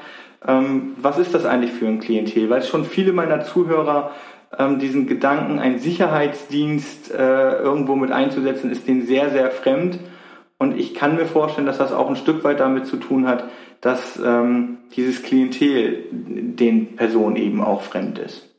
[0.46, 2.50] ähm, was ist das eigentlich für ein Klientel?
[2.50, 4.12] Weil schon viele meiner Zuhörer
[4.58, 10.00] ähm, diesen Gedanken, einen Sicherheitsdienst äh, irgendwo mit einzusetzen, ist denen sehr, sehr fremd.
[10.60, 13.46] Und ich kann mir vorstellen, dass das auch ein Stück weit damit zu tun hat,
[13.82, 18.53] dass ähm, dieses Klientel den Personen eben auch fremd ist.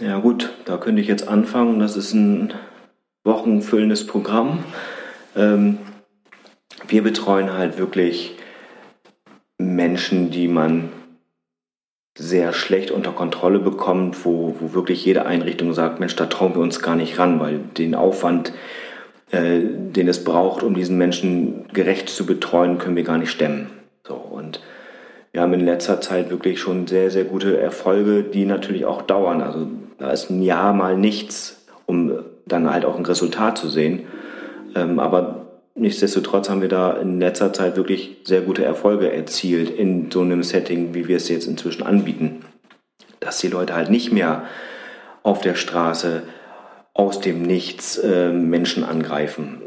[0.00, 1.80] Ja gut, da könnte ich jetzt anfangen.
[1.80, 2.54] Das ist ein
[3.24, 4.62] wochenfüllendes Programm.
[5.34, 5.78] Ähm,
[6.86, 8.36] wir betreuen halt wirklich
[9.58, 10.90] Menschen, die man
[12.16, 16.62] sehr schlecht unter Kontrolle bekommt, wo, wo wirklich jede Einrichtung sagt, Mensch, da trauen wir
[16.62, 18.52] uns gar nicht ran, weil den Aufwand,
[19.32, 23.70] äh, den es braucht, um diesen Menschen gerecht zu betreuen, können wir gar nicht stemmen.
[24.06, 24.60] So, und
[25.32, 29.42] wir haben in letzter Zeit wirklich schon sehr, sehr gute Erfolge, die natürlich auch dauern.
[29.42, 32.12] Also da ist ein Jahr mal nichts, um
[32.46, 34.06] dann halt auch ein Resultat zu sehen.
[34.74, 40.10] Ähm, aber Nichtsdestotrotz haben wir da in letzter Zeit wirklich sehr gute Erfolge erzielt in
[40.10, 42.40] so einem Setting, wie wir es jetzt inzwischen anbieten.
[43.20, 44.42] Dass die Leute halt nicht mehr
[45.22, 46.24] auf der Straße
[46.94, 49.62] aus dem Nichts äh, Menschen angreifen,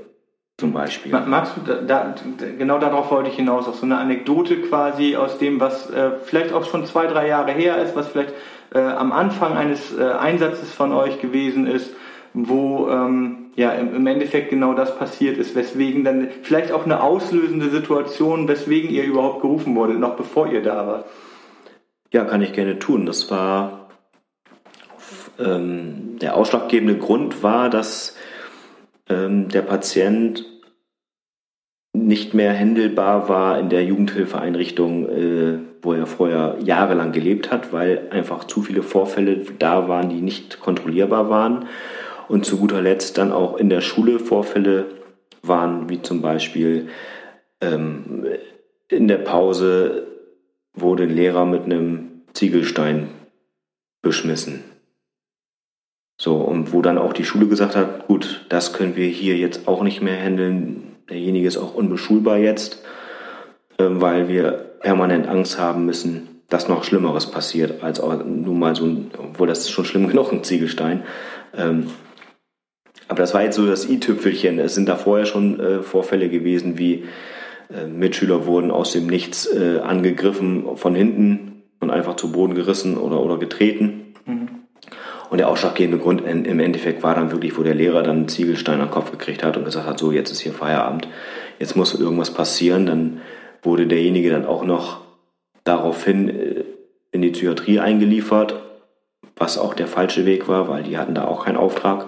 [0.57, 1.13] zum Beispiel.
[1.13, 2.15] Magst du, da, da,
[2.57, 6.51] genau darauf wollte ich hinaus, auf so eine Anekdote quasi aus dem, was äh, vielleicht
[6.51, 8.33] auch schon zwei, drei Jahre her ist, was vielleicht
[8.73, 11.93] äh, am Anfang eines äh, Einsatzes von euch gewesen ist,
[12.34, 17.69] wo ähm, ja im Endeffekt genau das passiert ist, weswegen dann vielleicht auch eine auslösende
[17.69, 21.05] Situation, weswegen ihr überhaupt gerufen wurdet, noch bevor ihr da wart.
[22.13, 23.05] Ja, kann ich gerne tun.
[23.05, 23.89] Das war
[25.39, 28.15] ähm, der ausschlaggebende Grund war, dass
[29.10, 30.45] ähm, der Patient
[31.93, 38.07] nicht mehr händelbar war in der Jugendhilfeeinrichtung, äh, wo er vorher jahrelang gelebt hat, weil
[38.11, 41.65] einfach zu viele Vorfälle da waren, die nicht kontrollierbar waren
[42.27, 44.85] und zu guter Letzt dann auch in der Schule Vorfälle
[45.41, 46.89] waren, wie zum Beispiel
[47.61, 48.25] ähm,
[48.87, 50.07] in der Pause
[50.73, 53.09] wurde ein Lehrer mit einem Ziegelstein
[54.01, 54.63] beschmissen.
[56.19, 59.67] So, und wo dann auch die Schule gesagt hat, gut, das können wir hier jetzt
[59.67, 60.95] auch nicht mehr handeln.
[61.09, 62.83] Derjenige ist auch unbeschulbar jetzt,
[63.77, 68.75] äh, weil wir permanent Angst haben müssen, dass noch Schlimmeres passiert, als auch nur mal
[68.75, 71.03] so ein, obwohl das ist schon schlimm genug, ein Ziegelstein.
[71.57, 71.87] Ähm,
[73.07, 74.59] aber das war jetzt so das i-Tüpfelchen.
[74.59, 77.05] Es sind da vorher schon äh, Vorfälle gewesen, wie
[77.69, 82.97] äh, Mitschüler wurden aus dem Nichts äh, angegriffen von hinten und einfach zu Boden gerissen
[82.97, 84.13] oder, oder getreten.
[84.25, 84.47] Mhm.
[85.29, 88.27] Und der ausschlaggebende Grund in, im Endeffekt war dann wirklich, wo der Lehrer dann einen
[88.27, 91.07] Ziegelstein am Kopf gekriegt hat und gesagt hat, so jetzt ist hier Feierabend,
[91.59, 92.85] jetzt muss irgendwas passieren.
[92.85, 93.21] Dann
[93.63, 95.02] wurde derjenige dann auch noch
[95.63, 96.63] daraufhin äh,
[97.12, 98.62] in die Psychiatrie eingeliefert,
[99.36, 102.08] was auch der falsche Weg war, weil die hatten da auch keinen Auftrag.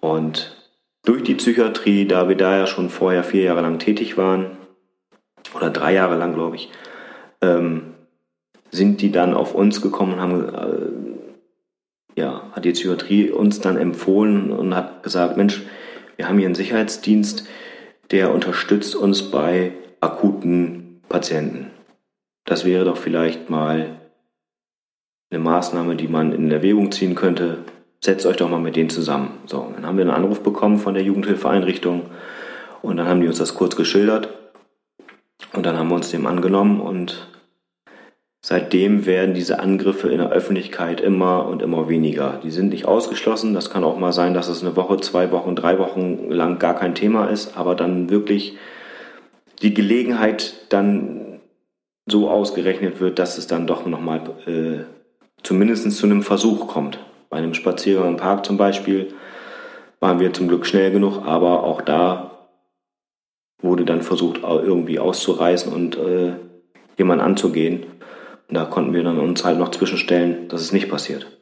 [0.00, 0.56] Und
[1.04, 4.58] durch die Psychiatrie, da wir da ja schon vorher vier Jahre lang tätig waren,
[5.54, 6.70] oder drei Jahre lang, glaube ich,
[7.40, 7.94] ähm,
[8.70, 10.54] sind die dann auf uns gekommen und haben,
[12.16, 15.62] äh, ja, hat die Psychiatrie uns dann empfohlen und hat gesagt, Mensch,
[16.16, 17.48] wir haben hier einen Sicherheitsdienst,
[18.10, 21.70] der unterstützt uns bei akuten Patienten.
[22.44, 24.00] Das wäre doch vielleicht mal
[25.30, 27.58] eine Maßnahme, die man in Erwägung ziehen könnte,
[28.02, 29.38] setzt euch doch mal mit denen zusammen.
[29.46, 32.06] So, dann haben wir einen Anruf bekommen von der Jugendhilfeeinrichtung
[32.82, 34.28] und dann haben die uns das kurz geschildert
[35.52, 37.28] und dann haben wir uns dem angenommen und
[38.42, 42.40] seitdem werden diese Angriffe in der Öffentlichkeit immer und immer weniger.
[42.42, 43.52] Die sind nicht ausgeschlossen.
[43.52, 46.74] Das kann auch mal sein, dass es eine Woche, zwei Wochen, drei Wochen lang gar
[46.74, 48.56] kein Thema ist, aber dann wirklich
[49.62, 51.40] die Gelegenheit dann
[52.06, 54.84] so ausgerechnet wird, dass es dann doch nochmal äh,
[55.42, 56.98] zumindest zu einem Versuch kommt.
[57.28, 59.14] Bei einem Spaziergang im Park zum Beispiel
[60.00, 62.48] waren wir zum Glück schnell genug, aber auch da
[63.62, 66.32] wurde dann versucht, irgendwie auszureißen und äh,
[66.96, 67.84] jemanden anzugehen.
[68.48, 71.39] Und da konnten wir dann uns halt noch zwischenstellen, dass es nicht passiert.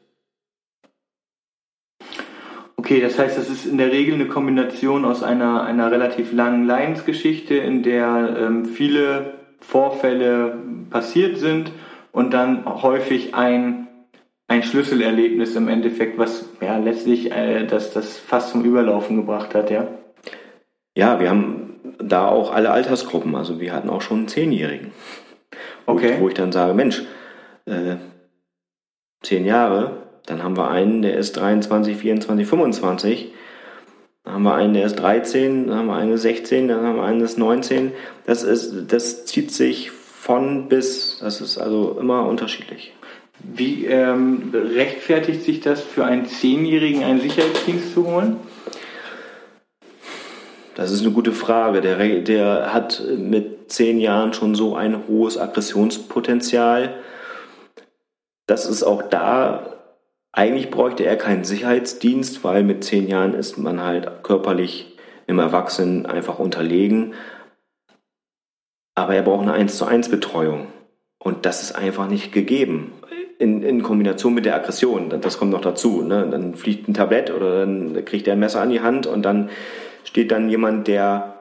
[2.89, 6.65] Okay, das heißt, das ist in der Regel eine Kombination aus einer, einer relativ langen
[6.65, 10.57] Leidensgeschichte, in der ähm, viele Vorfälle
[10.89, 11.71] passiert sind
[12.13, 13.89] und dann häufig ein
[14.47, 19.71] ein Schlüsselerlebnis im Endeffekt, was ja letztlich äh, das, das fast zum Überlaufen gebracht hat,
[19.71, 19.89] ja?
[20.97, 23.35] Ja, wir haben da auch alle Altersgruppen.
[23.35, 24.93] Also wir hatten auch schon einen Zehnjährigen.
[25.85, 26.15] Okay.
[26.17, 27.03] Wo, wo ich dann sage, Mensch,
[27.67, 27.97] äh,
[29.21, 33.33] zehn Jahre, dann haben wir einen, der ist 23, 24, 25.
[34.25, 36.83] Dann haben wir einen, der ist 13, dann haben wir einen, der ist 16, dann
[36.85, 37.93] haben wir einen, der ist 19.
[38.27, 42.93] Das, ist, das zieht sich von bis, das ist also immer unterschiedlich.
[43.41, 48.37] Wie ähm, rechtfertigt sich das für einen Zehnjährigen, einen Sicherheitsdienst zu holen?
[50.75, 51.81] Das ist eine gute Frage.
[51.81, 56.95] Der, der hat mit zehn Jahren schon so ein hohes Aggressionspotenzial.
[58.47, 59.78] Das ist auch da,
[60.39, 66.07] eigentlich bräuchte er keinen Sicherheitsdienst, weil mit zehn Jahren ist man halt körperlich im Erwachsenen
[66.07, 67.15] einfach unterlegen.
[68.95, 70.69] Aber er braucht eine 1 zu 1 Betreuung.
[71.19, 72.93] Und das ist einfach nicht gegeben.
[73.41, 75.11] In, in Kombination mit der Aggression.
[75.21, 76.03] Das kommt noch dazu.
[76.03, 76.29] Ne?
[76.31, 79.51] Dann fliegt ein Tablett oder dann kriegt er ein Messer an die Hand und dann
[80.05, 81.35] steht dann jemand, der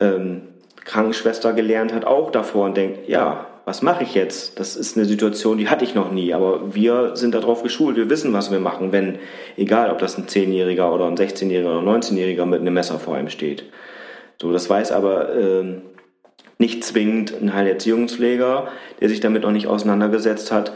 [0.00, 0.48] ähm,
[0.84, 4.58] Krankenschwester gelernt hat, auch davor und denkt, ja, was mache ich jetzt?
[4.58, 8.10] Das ist eine Situation, die hatte ich noch nie, aber wir sind darauf geschult, wir
[8.10, 9.18] wissen, was wir machen, wenn,
[9.56, 13.18] egal ob das ein 10-Jähriger oder ein 16-Jähriger oder ein 19-Jähriger mit einem Messer vor
[13.18, 13.64] ihm steht.
[14.40, 15.82] So, das weiß aber ähm,
[16.58, 18.68] nicht zwingend ein Heilerziehungspfleger,
[19.00, 20.72] der sich damit noch nicht auseinandergesetzt hat,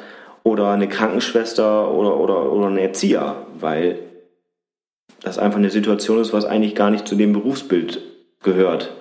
[0.47, 3.99] oder eine Krankenschwester oder, oder, oder ein Erzieher, weil
[5.23, 8.01] das einfach eine Situation ist, was eigentlich gar nicht zu dem Berufsbild
[8.45, 8.95] gehört.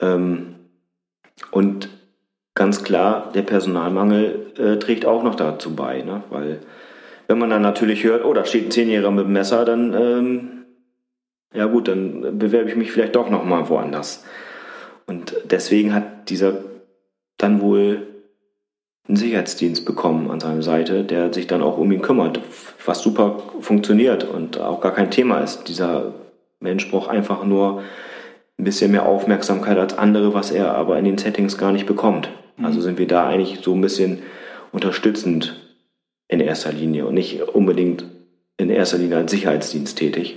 [0.00, 0.56] Ähm,
[1.50, 1.88] und
[2.54, 6.22] ganz klar, der Personalmangel äh, trägt auch noch dazu bei, ne?
[6.30, 6.60] weil
[7.26, 10.64] wenn man dann natürlich hört, oh, da steht ein Zehnjähriger mit dem Messer, dann, ähm,
[11.52, 14.24] ja gut, dann bewerbe ich mich vielleicht doch nochmal woanders.
[15.06, 16.54] Und deswegen hat dieser
[17.38, 18.06] dann wohl
[19.06, 22.40] einen Sicherheitsdienst bekommen an seiner Seite, der sich dann auch um ihn kümmert,
[22.84, 25.68] was super funktioniert und auch gar kein Thema ist.
[25.68, 26.14] Dieser
[26.60, 27.82] Mensch braucht einfach nur
[28.58, 32.30] ein bisschen mehr Aufmerksamkeit als andere, was er aber in den Settings gar nicht bekommt.
[32.56, 32.64] Mhm.
[32.64, 34.22] Also sind wir da eigentlich so ein bisschen
[34.72, 35.60] unterstützend
[36.28, 38.04] in erster Linie und nicht unbedingt
[38.56, 40.36] in erster Linie als Sicherheitsdienst tätig.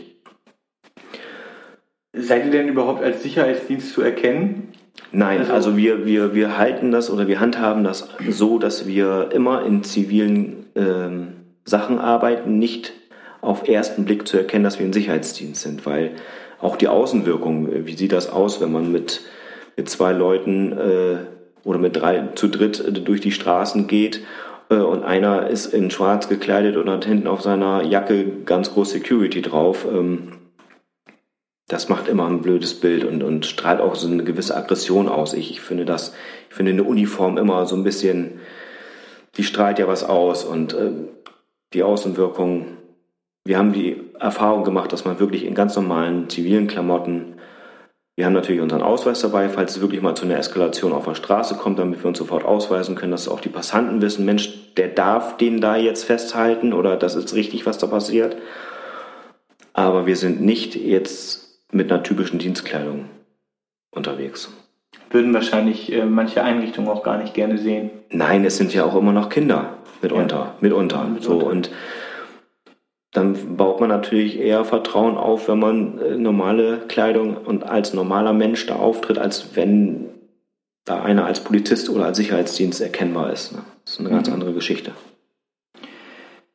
[2.13, 4.70] Seid ihr denn überhaupt als Sicherheitsdienst zu erkennen?
[5.11, 9.30] Nein, also, also wir, wir, wir halten das oder wir handhaben das so, dass wir
[9.32, 11.28] immer in zivilen ähm,
[11.63, 12.93] Sachen arbeiten, nicht
[13.41, 16.11] auf ersten Blick zu erkennen, dass wir ein Sicherheitsdienst sind, weil
[16.59, 19.22] auch die Außenwirkung, wie sieht das aus, wenn man mit,
[19.76, 21.18] mit zwei Leuten äh,
[21.68, 24.22] oder mit drei zu dritt durch die Straßen geht
[24.70, 28.89] äh, und einer ist in schwarz gekleidet und hat hinten auf seiner Jacke ganz groß
[28.89, 29.86] Security drauf.
[29.86, 30.32] Ähm,
[31.68, 35.34] das macht immer ein blödes Bild und, und strahlt auch so eine gewisse Aggression aus.
[35.34, 36.13] Ich, ich finde das,
[36.49, 38.39] ich finde eine Uniform immer so ein bisschen,
[39.36, 40.91] die strahlt ja was aus und äh,
[41.74, 42.78] die Außenwirkung.
[43.43, 47.36] Wir haben die Erfahrung gemacht, dass man wirklich in ganz normalen zivilen Klamotten,
[48.18, 51.13] wir haben natürlich unseren Ausweis dabei, falls es wirklich mal zu einer Eskalation auf der
[51.13, 54.88] Straße kommt, damit wir uns sofort ausweisen können, dass auch die Passanten wissen, Mensch, der
[54.88, 58.36] darf den da jetzt festhalten oder das ist richtig, was da passiert.
[59.74, 63.05] Aber wir sind nicht jetzt mit einer typischen Dienstkleidung
[63.91, 64.51] unterwegs.
[65.11, 67.91] Würden wahrscheinlich äh, manche Einrichtungen auch gar nicht gerne sehen.
[68.09, 70.55] Nein, es sind ja auch immer noch Kinder mitunter, ja.
[70.59, 71.03] mitunter.
[71.03, 71.22] mitunter.
[71.22, 71.70] So und
[73.18, 78.32] dann baut man natürlich eher Vertrauen auf, wenn man äh, normale Kleidung und als normaler
[78.32, 80.05] Mensch da auftritt, als wenn
[80.86, 83.53] da einer als Polizist oder als Sicherheitsdienst erkennbar ist.
[83.53, 83.63] Ne?
[83.84, 84.36] Das ist eine ganz mhm.
[84.36, 84.91] andere Geschichte.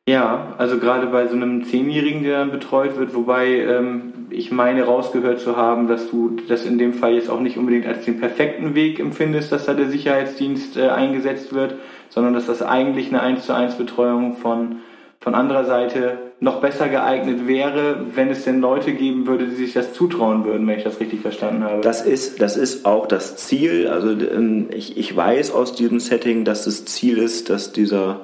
[0.07, 4.83] Ja, also gerade bei so einem Zehnjährigen, der dann betreut wird, wobei ähm, ich meine
[4.83, 8.19] rausgehört zu haben, dass du das in dem Fall jetzt auch nicht unbedingt als den
[8.21, 11.75] perfekten Weg empfindest, dass da der Sicherheitsdienst äh, eingesetzt wird,
[12.09, 14.77] sondern dass das eigentlich eine 1 zu 1 Betreuung von,
[15.23, 19.71] von anderer Seite noch besser geeignet wäre, wenn es denn Leute geben würde, die sich
[19.71, 21.79] das zutrauen würden, wenn ich das richtig verstanden habe.
[21.79, 23.87] Das ist, das ist auch das Ziel.
[23.87, 28.19] Also ähm, ich, ich weiß aus diesem Setting, dass das Ziel ist, dass dieser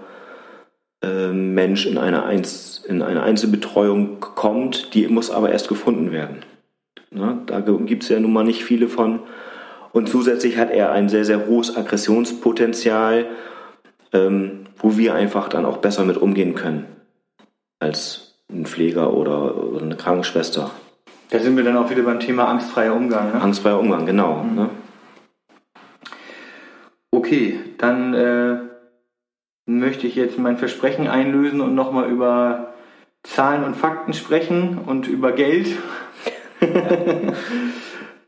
[1.02, 6.40] äh, Mensch in eine, Einz, in eine Einzelbetreuung kommt, die muss aber erst gefunden werden.
[7.12, 7.38] Ne?
[7.46, 9.22] Da gibt es ja nun mal nicht viele von.
[9.94, 13.28] Und zusätzlich hat er ein sehr, sehr hohes Aggressionspotenzial,
[14.12, 16.86] ähm, wo wir einfach dann auch besser mit umgehen können
[17.80, 20.72] als ein Pfleger oder, eine Krankenschwester.
[21.30, 23.34] Da sind wir dann auch wieder beim Thema angstfreier Umgang.
[23.34, 23.42] Ne?
[23.42, 24.44] Angstfreier Umgang, genau.
[24.44, 24.56] Mhm.
[24.56, 24.70] Ne?
[27.12, 28.58] Okay, dann äh,
[29.66, 32.74] möchte ich jetzt mein Versprechen einlösen und nochmal über
[33.24, 35.78] Zahlen und Fakten sprechen und über Geld.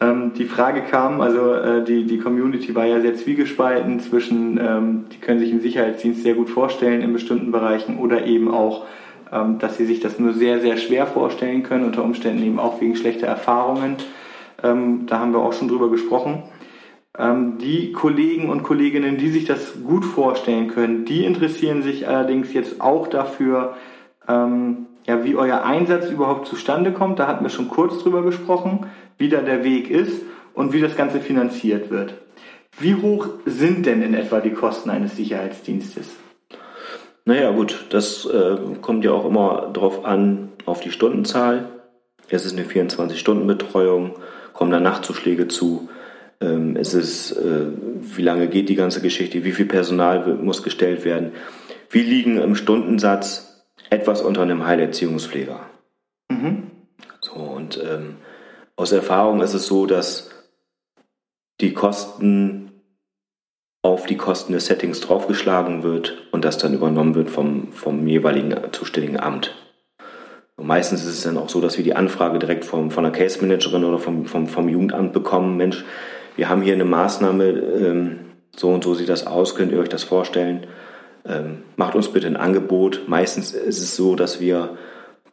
[0.01, 5.05] ähm, die Frage kam, also äh, die, die Community war ja sehr zwiegespalten zwischen, ähm,
[5.11, 8.85] die können sich einen Sicherheitsdienst sehr gut vorstellen in bestimmten Bereichen oder eben auch,
[9.31, 12.81] ähm, dass sie sich das nur sehr, sehr schwer vorstellen können, unter Umständen eben auch
[12.81, 13.97] wegen schlechter Erfahrungen.
[14.63, 16.43] Ähm, da haben wir auch schon drüber gesprochen.
[17.17, 22.53] Ähm, die Kollegen und Kolleginnen, die sich das gut vorstellen können, die interessieren sich allerdings
[22.53, 23.75] jetzt auch dafür,
[24.27, 27.19] ähm, ja, wie euer Einsatz überhaupt zustande kommt.
[27.19, 28.87] Da hatten wir schon kurz drüber gesprochen,
[29.21, 30.23] wie da der Weg ist
[30.55, 32.15] und wie das Ganze finanziert wird.
[32.79, 36.07] Wie hoch sind denn in etwa die Kosten eines Sicherheitsdienstes?
[37.25, 41.69] Naja, gut, das äh, kommt ja auch immer darauf an, auf die Stundenzahl.
[42.29, 44.15] Es ist eine 24-Stunden-Betreuung,
[44.53, 45.87] kommen da Nachtzuschläge zu.
[46.39, 47.67] Ähm, es ist, äh,
[48.01, 51.33] wie lange geht die ganze Geschichte, wie viel Personal muss gestellt werden.
[51.91, 55.59] Wir liegen im Stundensatz etwas unter einem Heilerziehungspfleger.
[56.29, 56.71] Mhm.
[57.19, 58.15] So, und ähm,
[58.75, 60.29] aus Erfahrung ist es so, dass
[61.59, 62.71] die Kosten
[63.83, 68.55] auf die Kosten des Settings draufgeschlagen wird und das dann übernommen wird vom, vom jeweiligen
[68.71, 69.55] zuständigen Amt.
[70.55, 73.11] Und meistens ist es dann auch so, dass wir die Anfrage direkt vom, von der
[73.11, 75.57] Case Managerin oder vom, vom, vom Jugendamt bekommen.
[75.57, 75.83] Mensch,
[76.35, 78.19] wir haben hier eine Maßnahme, ähm,
[78.55, 80.67] so und so sieht das aus, könnt ihr euch das vorstellen?
[81.25, 83.01] Ähm, macht uns bitte ein Angebot.
[83.07, 84.77] Meistens ist es so, dass wir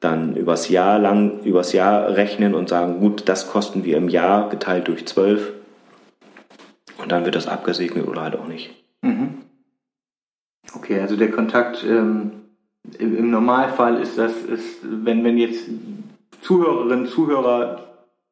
[0.00, 4.48] dann übers Jahr lang, übers Jahr rechnen und sagen, gut, das kosten wir im Jahr
[4.48, 5.52] geteilt durch zwölf.
[6.98, 8.74] Und dann wird das abgesegnet oder halt auch nicht.
[9.02, 9.38] Mhm.
[10.74, 12.32] Okay, also der Kontakt ähm,
[12.98, 15.68] im Normalfall ist das, ist, wenn, wenn jetzt
[16.42, 17.84] Zuhörerinnen, Zuhörer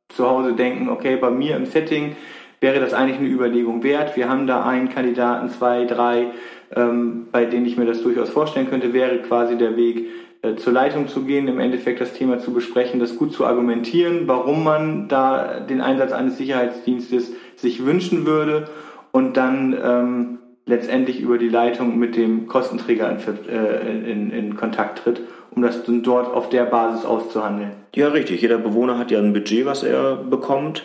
[0.09, 2.17] zu Hause denken, okay, bei mir im Setting
[2.61, 4.17] wäre das eigentlich eine Überlegung wert.
[4.17, 6.29] Wir haben da einen Kandidaten, zwei, drei,
[6.75, 10.07] ähm, bei denen ich mir das durchaus vorstellen könnte, wäre quasi der Weg,
[10.55, 14.63] zur Leitung zu gehen, im Endeffekt das Thema zu besprechen, das gut zu argumentieren, warum
[14.63, 18.69] man da den Einsatz eines Sicherheitsdienstes sich wünschen würde
[19.11, 24.99] und dann ähm, letztendlich über die Leitung mit dem Kostenträger in, äh, in, in Kontakt
[24.99, 25.21] tritt,
[25.51, 27.73] um das dann dort auf der Basis auszuhandeln.
[27.95, 28.43] Ja, richtig.
[28.43, 30.85] Jeder Bewohner hat ja ein Budget, was er bekommt.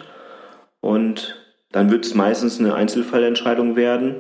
[0.80, 1.38] Und
[1.72, 4.16] dann wird es meistens eine Einzelfallentscheidung werden.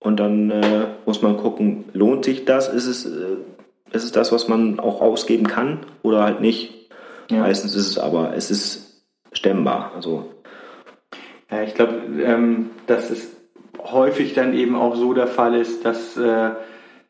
[0.00, 2.68] Und dann äh, muss man gucken, lohnt sich das?
[2.68, 3.36] Ist es, äh,
[3.94, 6.90] ist es das, was man auch ausgeben kann oder halt nicht?
[7.30, 7.40] Ja.
[7.40, 9.92] Meistens ist es aber, es ist stemmbar.
[9.94, 10.30] Also
[11.50, 13.30] ja, ich glaube, ähm, dass es
[13.78, 16.50] häufig dann eben auch so der Fall ist, dass äh,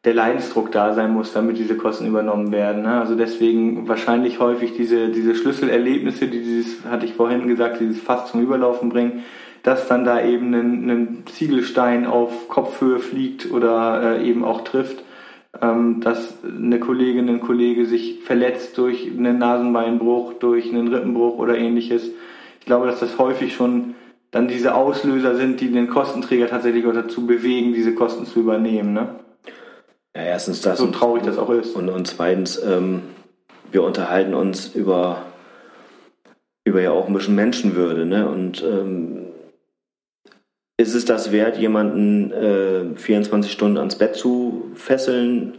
[0.04, 2.82] der Leidensdruck da sein muss, damit diese Kosten übernommen werden.
[2.82, 3.00] Ne?
[3.00, 8.30] Also deswegen wahrscheinlich häufig diese, diese Schlüsselerlebnisse, die dieses, hatte ich vorhin gesagt, dieses Fass
[8.30, 9.24] zum Überlaufen bringen,
[9.62, 15.03] dass dann da eben ein, ein Ziegelstein auf Kopfhöhe fliegt oder äh, eben auch trifft,
[15.60, 22.10] dass eine Kollegin, ein Kollege sich verletzt durch einen Nasenbeinbruch, durch einen Rippenbruch oder ähnliches.
[22.60, 23.94] Ich glaube, dass das häufig schon
[24.30, 28.92] dann diese Auslöser sind, die den Kostenträger tatsächlich auch dazu bewegen, diese Kosten zu übernehmen.
[28.92, 29.14] Ne?
[30.16, 30.78] Ja, erstens das.
[30.78, 31.76] So traurig das auch ist.
[31.76, 33.02] Und, und zweitens, ähm,
[33.70, 35.22] wir unterhalten uns über,
[36.64, 38.06] über ja auch ein bisschen Menschenwürde.
[38.06, 38.28] Ne?
[38.28, 39.23] Und ähm,
[40.76, 45.58] ist es das wert, jemanden äh, 24 Stunden ans Bett zu fesseln?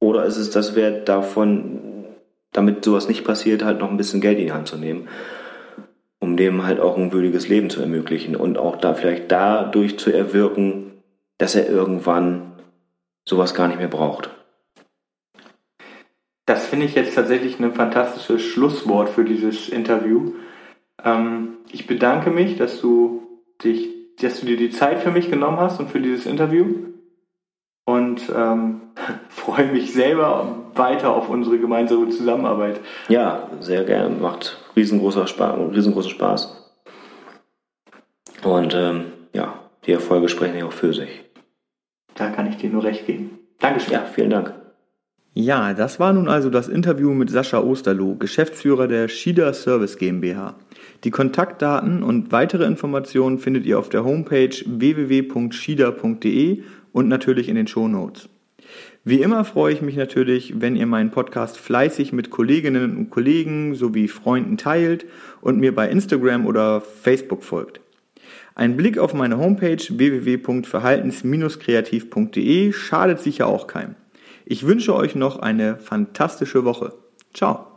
[0.00, 2.04] Oder ist es das wert, davon,
[2.52, 5.08] damit sowas nicht passiert, halt noch ein bisschen Geld in die Hand zu nehmen?
[6.24, 10.10] um dem halt auch ein würdiges Leben zu ermöglichen und auch da vielleicht dadurch zu
[10.10, 11.02] erwirken,
[11.38, 12.52] dass er irgendwann
[13.28, 14.30] sowas gar nicht mehr braucht.
[16.46, 20.32] Das finde ich jetzt tatsächlich ein fantastisches Schlusswort für dieses Interview.
[21.02, 23.22] Ähm, ich bedanke mich, dass du
[23.62, 23.90] dich,
[24.20, 26.66] dass du dir die Zeit für mich genommen hast und für dieses Interview
[27.84, 28.80] und ähm,
[29.28, 32.80] freue mich selber weiter auf unsere gemeinsame Zusammenarbeit.
[33.08, 34.14] Ja, sehr gerne.
[34.16, 36.72] Macht riesengroßer Spaß, riesengroßen Spaß.
[38.42, 41.24] Und ähm, ja, die Erfolge sprechen ja auch für sich.
[42.14, 43.38] Da kann ich dir nur recht geben.
[43.58, 43.94] Dankeschön.
[43.94, 44.54] Ja, vielen Dank.
[45.36, 50.54] Ja, das war nun also das Interview mit Sascha Osterloh, Geschäftsführer der Shida Service GmbH.
[51.04, 57.66] Die Kontaktdaten und weitere Informationen findet ihr auf der Homepage www.shida.de und natürlich in den
[57.66, 58.30] Shownotes.
[59.04, 63.74] Wie immer freue ich mich natürlich, wenn ihr meinen Podcast fleißig mit Kolleginnen und Kollegen
[63.74, 65.04] sowie Freunden teilt
[65.42, 67.82] und mir bei Instagram oder Facebook folgt.
[68.54, 73.94] Ein Blick auf meine Homepage www.verhaltens-kreativ.de schadet sicher auch keinem.
[74.46, 76.94] Ich wünsche euch noch eine fantastische Woche.
[77.34, 77.73] Ciao.